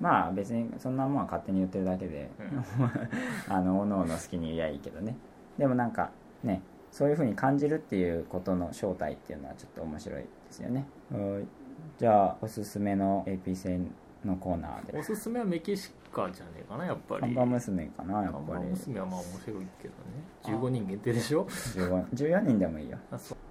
[0.00, 2.30] まあ別にそんなもんは勝手に言ってるだけで、
[3.48, 5.16] あのおのおの好きに言えばいいけどね。
[5.58, 6.10] でもなんか
[6.42, 10.86] ねそういうふうに感じるっていうことの正体っていうのはちょっと面白いですよね。
[11.10, 11.46] はい。
[11.98, 13.90] じゃあおすすめの AP 戦
[14.24, 14.98] のコーナーで。
[14.98, 17.20] おすすめはメキシかじゃねえかなやっぱり。
[17.22, 18.60] 看板娘かなやっ看ぱり。
[18.60, 19.94] 板娘はまあ面白いけど
[20.54, 20.58] ね。
[20.58, 22.98] 15人限定でしょ？15 14人でもいいよ。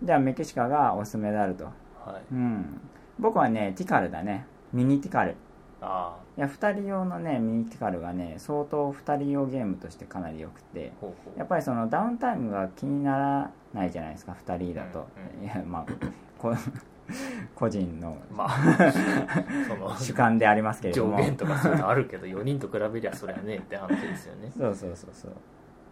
[0.03, 1.65] じゃあメキシカがおすすめであると。
[1.65, 2.33] はい。
[2.33, 2.81] うん。
[3.19, 4.45] 僕はねティカルだね。
[4.71, 5.35] ミニティカル。
[5.81, 10.91] あいや2人用のねミニティカルがね相当2人用ゲームとしてかなり良くて。
[10.97, 11.39] あほうほう。
[11.39, 15.07] やっぱりそのダウンタイムが気にならないじゃないですか2人だと、
[15.39, 15.85] うんいやまあ
[16.37, 16.53] こ
[17.55, 18.49] 個人のまあ
[19.67, 21.17] その主観でありますけれども。
[21.17, 24.51] 上限とかそういうのあるけど4人と比べりゃそりゃねって話ですよね。
[24.57, 25.31] そうそうそうそう。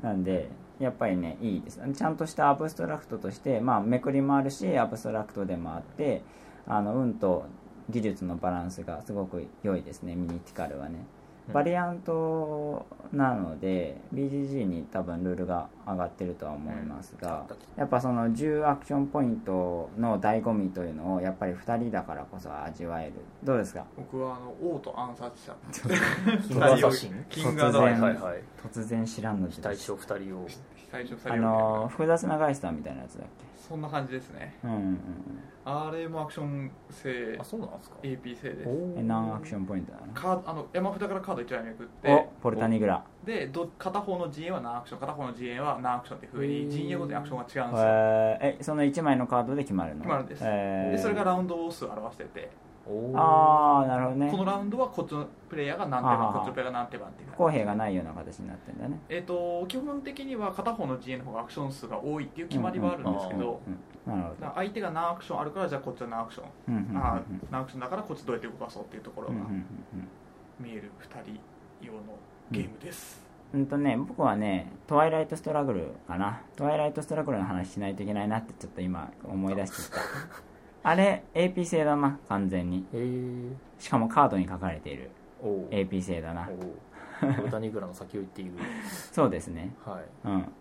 [0.01, 6.21] なんでやっぱりねいいですちゃんとしたアブストラクトとして、まあ、めくりもあるしアブストラクトでもあって
[6.65, 7.45] あの運と
[7.89, 10.15] 技術のバランスがすごく良いですね。
[10.15, 10.95] ミニティカルはね。
[10.95, 11.18] うん
[11.53, 17.45] バリアントなので BGG に多分ルールが上がってるとは思いますが
[17.75, 23.13] やっぱその10アクションポイントの醍醐味というのをやっぱり2人だからこそ味わえる。
[23.43, 23.83] どうですか？
[23.97, 25.55] 僕はあの王と暗殺者。
[26.47, 30.47] キングアサシンキングアサシン突然はいはいはい突然知らんの非対称2人を。
[30.91, 33.27] 最初2あ人の複雑なガイスターみたいなやつだっ
[33.70, 34.57] そんな感じですね。
[34.63, 34.99] けうんうんうん。
[35.63, 37.97] あれもアクション性あそうなんですか？
[38.13, 38.67] AP 制です。
[38.70, 40.13] おえ何アクションポイントなの？
[40.13, 43.03] カードあの山札からカード1枚めくっておポルタニグラ。
[43.24, 47.88] でど片方の陣営は何アクション片方の陣営は何アクションっていうふうに陣営ごとにアクションが違うんですよ。
[47.88, 48.59] えー。
[48.59, 50.01] えその1枚のカードで決まるの？
[50.01, 50.41] 決まるんです。
[50.43, 50.91] えー。
[50.95, 52.49] でそれがラウンド数を表してて
[53.15, 54.31] ああなるほどね。
[54.31, 58.99] このラウンドはこっちのプレイヤーが何手番こっちのプレイヤーが何手番っていう不公平がないような形になってんだね。
[59.09, 63.61] えー、と基本的には片方の陣営の方がアクション数が多いっていう決まりはあるんですけど、
[64.55, 66.97] 相手が何アクションあるからじゃあこっちは何アクション、どうんうんうんうん。
[66.97, 67.21] ああ
[67.51, 68.33] 何アクションだからこっちど。
[68.33, 69.33] うやって動かそうっていうところが
[70.59, 71.39] 見える2人
[71.81, 71.99] 用の
[72.51, 73.21] ゲームです、
[73.53, 79.97] うんとね僕はねトワイライトストラグルかなトワイライトストラグルの話しないといけないなってちょっと今思い出してきた
[80.84, 82.19] あれ AP 製だな。
[82.27, 82.86] 完全に。
[83.77, 85.11] しかもカードに書かれている。
[85.71, 86.49] AP 製だな。
[86.49, 88.51] おーポルタニグラの先を言っている。
[89.11, 89.73] そうですね。
[89.86, 90.27] はい。
[90.27, 90.51] うん。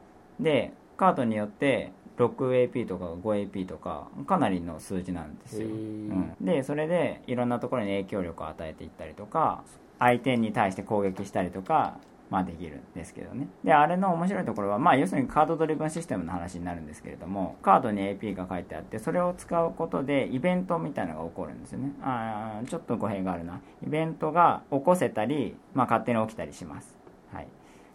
[0.40, 9.62] でカードによって 6AP とか 5AP とかかなりの数字なんですよ、うん、でそれでいろんなところに影響力を与えていったりとか
[10.00, 11.98] 相手に対して攻撃したりとか
[12.30, 13.48] まあできるんですけどね。
[13.64, 21.92] であれの面白いところはまあ要するにカードドリブンシステムの話になるんですけれどもカードに AP が書いてあってそれを使うことでイベントみたいなのが起こるんですよね。
[22.02, 23.60] あーちょっと語弊があるな。
[23.84, 26.96] イベントが起こせたり、まあ、勝手に起きたりします。
[27.32, 27.48] はい。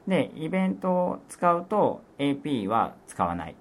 [0.08, 3.56] でイベントを使うと AP は使わない。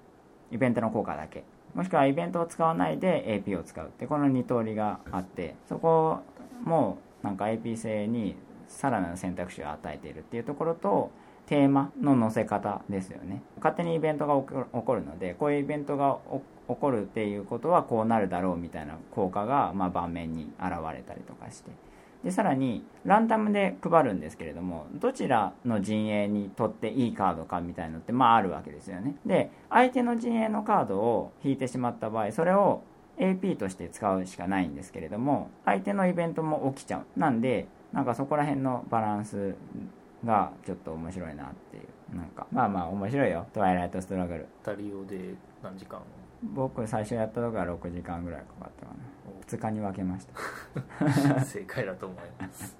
[0.51, 1.43] イベントの効果だけ。
[1.73, 6.19] もしくはイベントを使わないで AP を使うってこの2通りがあってそこ
[6.63, 8.35] もなんか AP 性に
[8.73, 11.11] さらなる選択肢を与えているっていうところと
[11.45, 13.41] テーマの載せ方ですよね。
[13.57, 16.17] 勝手にイベントが起こるのでこういうイベントが
[16.67, 21.71] 起こるっていうことはこうなるだろうみたいな効果がま盤面に現れたりとかして。
[22.23, 29.15] でさらにランダムで配るんですけれどもどちらの陣営にとっていいカードかみたいのってまああるわけですよね。
[29.25, 32.83] で相手の陣営のカードを引いてしまった場合それを
[33.17, 37.19] AP として使うしかないんですけれども相手のイベントも起きちゃう。
[37.19, 39.55] なんでなんかそこら辺のバランス
[40.25, 41.83] がちょっと面白いなっていう。
[42.17, 43.45] なんかまあまあ面白いよ。
[43.53, 45.99] トワイライトストラグル2人用で何時間？
[46.43, 48.97] 僕最初やった時は6時間ぐらいかかったかな。
[49.47, 51.39] 2日に分けました。
[51.45, 52.77] 正解だと思います。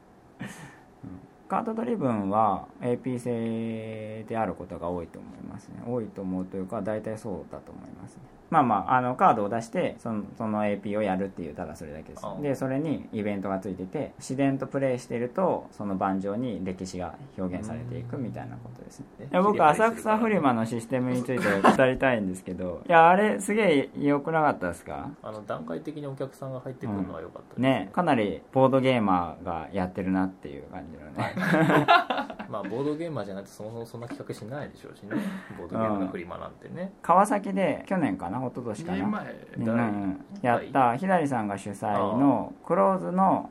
[1.47, 5.83] カードドリブンは AP 製であることが多いと思いますね。
[5.85, 8.21] 多いと思うというか大体そうだと思いますね
[8.53, 12.23] まあまああのカードを出してそのその AP をやるっていうただそれだけです。
[12.23, 18.99] あでそれにイベントがついてて自然とプレイしているとその盤上に歴史が表現されていくみたいなことです。
[18.99, 25.09] ねねいや僕浅草フリマのシステムについて語りたいんですけどいやあれすげえ良くなかったですか？
[25.23, 27.57] あの段階的にお客さんが入ってくるのは良かったです。
[27.61, 31.35] ねかなりボードゲーマーがやってるなっていう感じのね、
[32.49, 35.15] まあボードゲーマーじゃなくてそもそもそんな企画しないでしょうしね。
[35.57, 36.91] ボードゲームのフリマなんてね。
[37.01, 38.42] 川崎で去年かな？
[38.47, 39.21] 一昨年か2な
[39.55, 40.41] 年前。
[40.41, 40.97] やった。
[40.97, 43.49] ひだりさんが主催のクローズの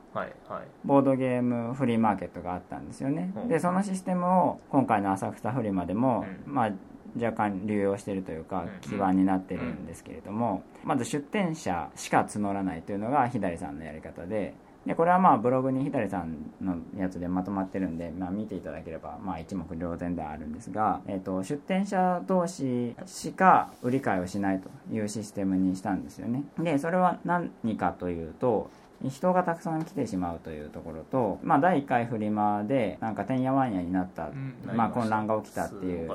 [0.85, 3.41] ボードゲームフリーマーケットがあったんですよね、う。
[3.41, 6.53] んでそのシステムを今回の浅草フリマでも、うん。
[6.53, 6.71] まあ
[7.15, 8.81] 若干流用しているというかうん。
[8.81, 14.55] 基盤になってるんですけれども、まず出店者しか募らないというのがひだりさんのやり方で
[14.87, 26.45] でこれはまあブログにひだりさんのやつでまとまってるんで、まあ、見ていただければまあ一目瞭然ではあるんですが、えー、と出店者同士しか売り買いをしないというシステムにしたんですよね。
[26.59, 28.71] でそれは何かというと
[29.09, 36.11] 人がたくさん来てしまうというところと、まあ、第1回フリマでなんかてんやわんやになった、うんまあ、混乱が起きたっていう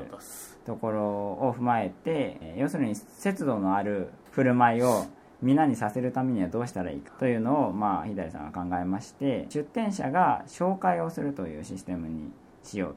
[0.66, 5.06] ところを踏まえてえー要するに節度のある振る舞いを
[5.42, 12.32] 皆にさせるためにはどうしたらいいかというのを、まあ、左さんは考えまして出店者が紹介をするというシステムに
[12.64, 12.96] しよう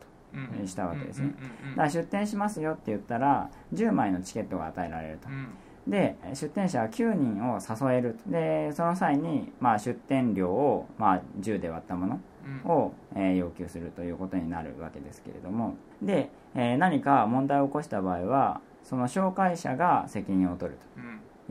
[0.58, 1.34] としたわけですね。
[1.70, 5.28] だから出店しますよって言ったら10枚のチケットが与えられると、
[5.86, 12.20] で出店者は9人を誘えるでその際に、まあ、出店料を、まあ、10で割ったもの
[12.64, 15.74] を、えー、要求するということになるわけですけれども。
[16.00, 21.00] で、えー、何か問題を起こした場合はその紹介者が責任を取ると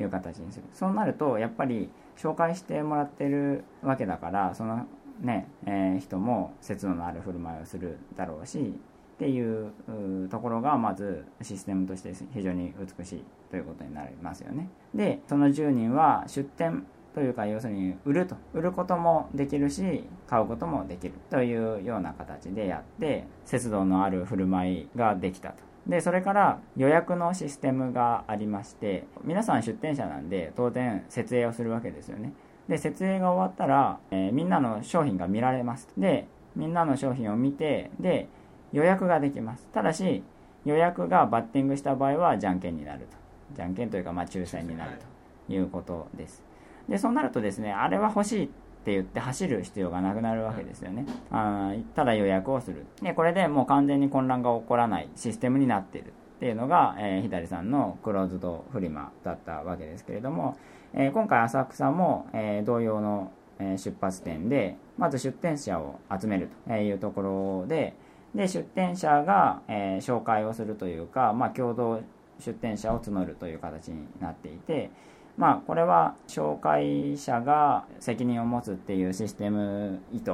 [0.02, 4.86] いう形にする、そうなるとやっぱり紹介してもらってるわけだからその
[5.22, 14.70] ね、えー、人も節度のある振る舞いをするだろうしっていうところがまずシステムとして非常に美しいということになりますよね。
[14.95, 18.38] でその10人は出店というか要するに売ると。
[18.54, 25.68] 売ることもできるし買うこともできるというような形でやって節度のある振る舞いができたと。
[25.88, 32.34] でそれから予約のシステムがありまして皆さん出店者なんで当然設営をするわけですよね。
[32.67, 35.88] で設営が終わったら、えー、みんなの商品が見られます。
[35.97, 38.27] でみんなの商品を見てで
[38.71, 39.67] 予約ができます。
[39.73, 40.23] ただし
[40.65, 43.17] 予約がバッティングした場合はじゃんけんになると。
[43.55, 44.99] じゃんけんというかまあ抽選になる
[45.47, 46.43] ということです。
[46.88, 48.51] でそうなるとですねあれは欲しい
[48.89, 51.05] って言って走る必要がなくなるわけですよね。
[51.31, 52.85] あただ予約をする。
[53.01, 60.57] でこれでもう完全に混乱が起こらないシステムになっているっていうのが、えー、左さんのクローズドフリマだったわけですけれども、
[60.93, 67.93] えー、今回浅草も、えー、同様の出発点でまず出店者を集めるというところで
[68.33, 71.99] で出店者が、え紹介をするというか、まあ、共同
[72.39, 74.91] 出店者を募るという形になっていて
[75.39, 80.33] まあ、これは紹介者が責任を持つっていうシステム意図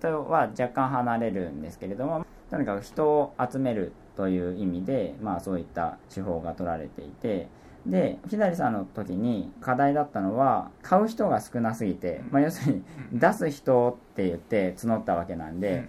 [0.00, 7.48] とは若干離れるんですけれどもとにかく人を集めるという意味で、まあ、そういった手法が取られていて
[7.84, 12.82] で左さんの時に課題だったのは買う人が少なすぎて、まあ、要するに
[13.12, 15.84] 出す人って言って募ったわけなんで、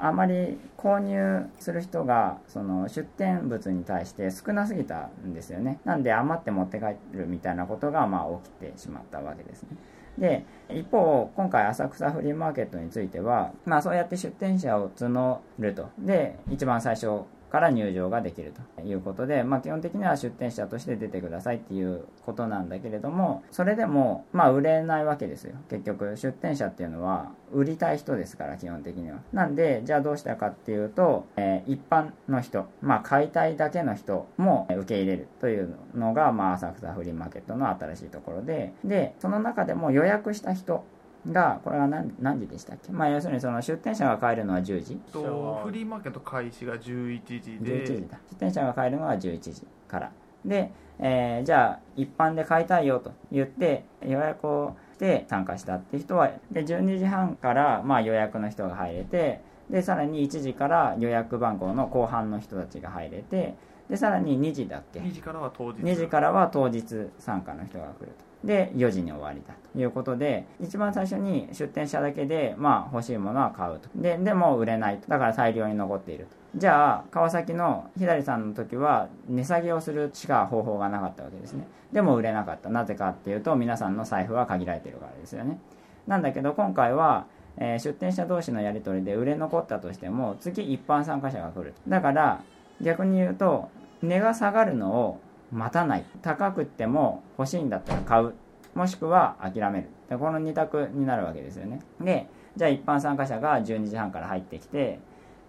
[0.00, 5.80] あまり購入する人がその出店物に対して少なすぎたんですよね。
[5.84, 6.86] なんで余って持って帰
[7.16, 8.26] るみたいなことがまあ
[8.60, 9.70] 起きてしまったわけですね。
[10.18, 15.88] で一方今回浅草フリーマーケットについては、まあ、そうやって出店者を募ると。
[15.98, 25.56] で一番最初から入場ができるということで、まあ、基本的には出店者として出てくださいっていうことなんだけれどもそれでもまあ売れないわけですよ。
[25.70, 29.18] 結局出店者っていうのは売りたい人ですから基本的には。
[29.32, 40.84] なんでじゃあどうしたかっていうと、えー、一般の人まあ買いたいだけの人も受け入れるというのが、まあ、浅草フリーマーケットの新しいところででその中でも予約した人
[41.30, 44.96] がこれは何何時でしたっけ、まあ、要するにその出店者が帰るのは10時。
[45.12, 47.84] とフリーマーケット開始が11時で。
[47.84, 48.18] 11時だ。
[48.30, 50.12] 出店者が帰るのは11時から。
[50.44, 59.40] で、えー、じゃあ一般で買いたいよと言って予約をして参加したっていう人はで12時半からまあ予約の人が入れて
[59.70, 63.54] でさらに1時から予約番号の後半の人たちが入れて
[63.88, 65.80] でさらに2時だっけ？2時からは当日。
[65.80, 66.84] 2時からは当日
[67.18, 73.88] 参加の人が来るとで4時に終わりだということで一番最初に出店者だけで、まあ、欲しいものは買うと。
[73.96, 75.08] ででも売れないと。
[75.08, 76.36] だから大量に残っていると。
[76.56, 81.66] じゃあ川崎の左さんの時は値下げをするしか方法がなかったわけですね。
[81.92, 82.68] でも売れなかった。
[82.70, 85.58] なぜかっていうと皆さんの財布は限られてるからですよね。
[86.06, 87.26] なんだけど今回は
[87.60, 92.40] え、出店者同士のやり取りで売れ残ったとしても次一般参加者が来るだから
[92.80, 93.68] 逆に言うと
[94.02, 95.20] 値が下がるのを
[95.52, 96.04] 待たない。
[96.22, 98.34] 高くっても欲しいんだったら買う。
[98.74, 99.88] もしくは諦める。
[100.08, 101.80] でこの2択になるわけですよね。
[102.00, 105.00] でじゃあ一般参加者が12時半から入ってきて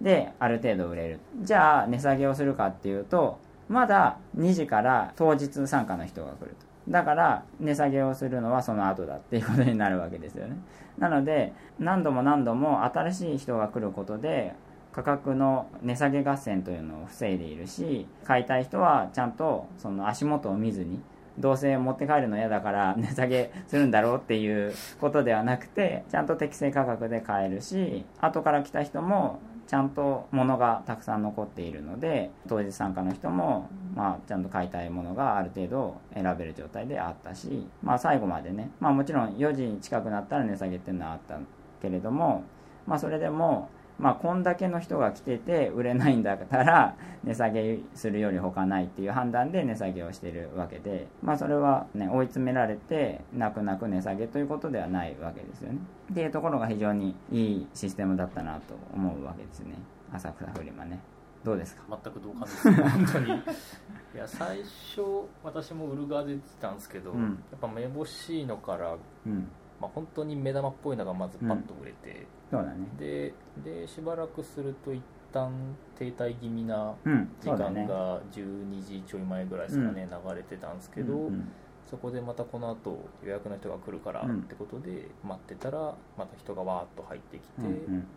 [0.02, 1.20] である程度売れる。
[1.41, 6.70] じゃあ値下げをするかっていうとまだ2時から当日参加の人が来ると。
[6.89, 10.58] だから値下げをするのはその後だっていうことになるわけですよね。
[10.97, 14.56] なので何度も何度も新しい人が来ることで
[15.00, 21.00] 価格の値下げ合戦というのを防いでいるし買いたい人はちゃんとその足元を見ずに
[21.38, 41.38] どうせ持って帰るの嫌だから 値下げするんだろうっていうことではなくてちゃんと適正価格で買えるし後から来た人もちゃんと物がたくさん残っているので当日参加の人も、まあ、ちゃんと買いたいものがある程度選べる状態であったし、まあ、最後までね、まあ、もちろん4時近くなったら値下げっていうのはあった
[41.82, 42.43] けれども、
[42.88, 43.70] まあ、それでも
[44.00, 55.80] まあ、こんだけの人が来てて売れないんだったら 値下げするより他ないっていう判断で値下げをしてるわけで、まあ、それは、ね、追い詰められて泣く泣く値下げということではないわけですよね。
[56.12, 59.76] っていうところが非常にいいシステムだったなと思うわけですね。
[60.14, 61.00] 浅草フリマね。
[61.43, 61.84] どうですか？
[62.04, 62.72] 全く同感です。
[62.82, 63.32] 本当に。
[63.36, 65.02] いや最初
[65.43, 67.22] 私も売る側で言ってたんですけど、うん。
[67.22, 67.28] や
[67.58, 68.95] っぱめぼしいのから、
[69.26, 69.47] うん
[69.80, 72.88] まあ、本当に目玉っぽいのがまずパッと売れて、そうだね。
[72.98, 75.02] ででしばらくすると一
[75.32, 75.52] 旦
[75.98, 81.52] 停滞気味なうん時間が12時ちょい前ぐらいですかね、流れてたんですけど、うんうん。
[81.90, 84.40] そこでまたこの後予約の人が来るからうん。
[84.40, 88.08] ってことで待ってたらまた人がわーっと入ってきて、うんうん。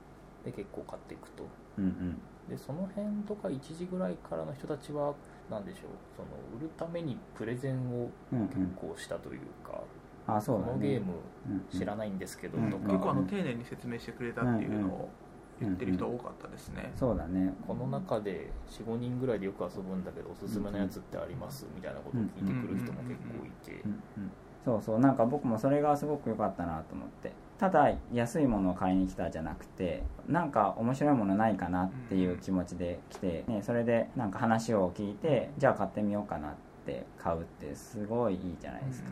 [0.44, 1.44] で結構買っていくと。
[1.78, 2.20] うんうん。
[2.48, 5.14] でその辺とか1時ぐらいからの人たちは
[5.48, 5.82] 何でしょう
[6.16, 9.80] その売るためにプレゼンを結構したというか、
[10.26, 10.72] あそうだね。
[10.72, 11.12] このゲーム
[11.70, 12.70] 知らないんですけどうん。
[12.70, 15.08] とか、結構あの丁寧に説明してくれたっていうのを
[15.60, 17.54] 言ってる人多かったですね、そうだね。
[17.66, 21.66] この中で45人ぐらいでよく遊ぶんだけどおすすめのやつってあります？
[21.74, 23.82] みたいなことを聞いてくる人も結構いて。
[24.64, 25.00] そうそう。
[25.00, 27.32] なんか僕もそれがすごく良かったなと思って。
[27.58, 36.52] ただ安いものを買いに来たじゃなくてなんか面白いものないかなっていう気持ちで来て、ね、それでなんか話を聞いてじゃあ買ってみようかなっ
[36.84, 39.10] て買うってすごいいいじゃないですか、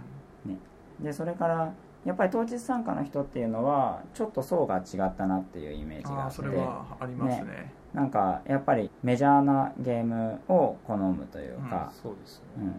[1.03, 1.72] でそれから
[2.05, 6.36] やっぱり当日参加の人っていうのはちょっと層が違ったなっていうイメージがあって。
[6.36, 7.72] それはありますね。
[7.92, 12.70] なんかやっぱりメジャーなゲームを好むというか、そうですうんうん。
[12.70, 12.74] ね、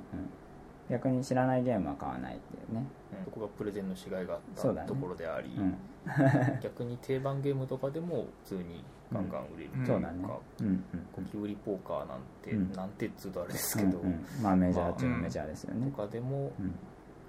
[0.89, 2.86] 逆に知らないゲームは買わないっていうね、
[3.26, 5.76] そこがプレゼンのしがいがあったところであり、うん、
[6.63, 10.17] 逆に定番ゲームとかでも普通にガンガン売れるというか、そうだね。
[10.61, 10.84] うんうん。
[11.13, 12.72] ゴキブリポーカーなんて、うん。
[12.72, 14.26] なんてっつうとあれですうんけど、うん。
[14.41, 15.22] まあメジャー中のうん。
[15.24, 16.74] メジャーですよね、とかでもうん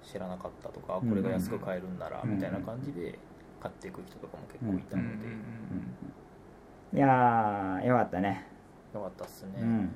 [0.03, 3.17] 知らなかったとか、うんこれが安く買えるんなら、うんみたいな感じで
[3.61, 8.45] 買っていく人とかも結構いたので、いやーよかったね。
[8.93, 9.95] よかったっすね、うん。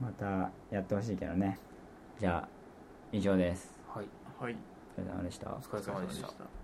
[0.00, 1.58] またやってほしいけどね。
[2.18, 2.48] じゃあ
[3.12, 3.78] 以上です。
[3.86, 4.06] はい。
[4.40, 4.56] はい。
[4.96, 6.28] お疲れ様でしたお疲れ様でした。
[6.28, 6.63] お疲れ様でした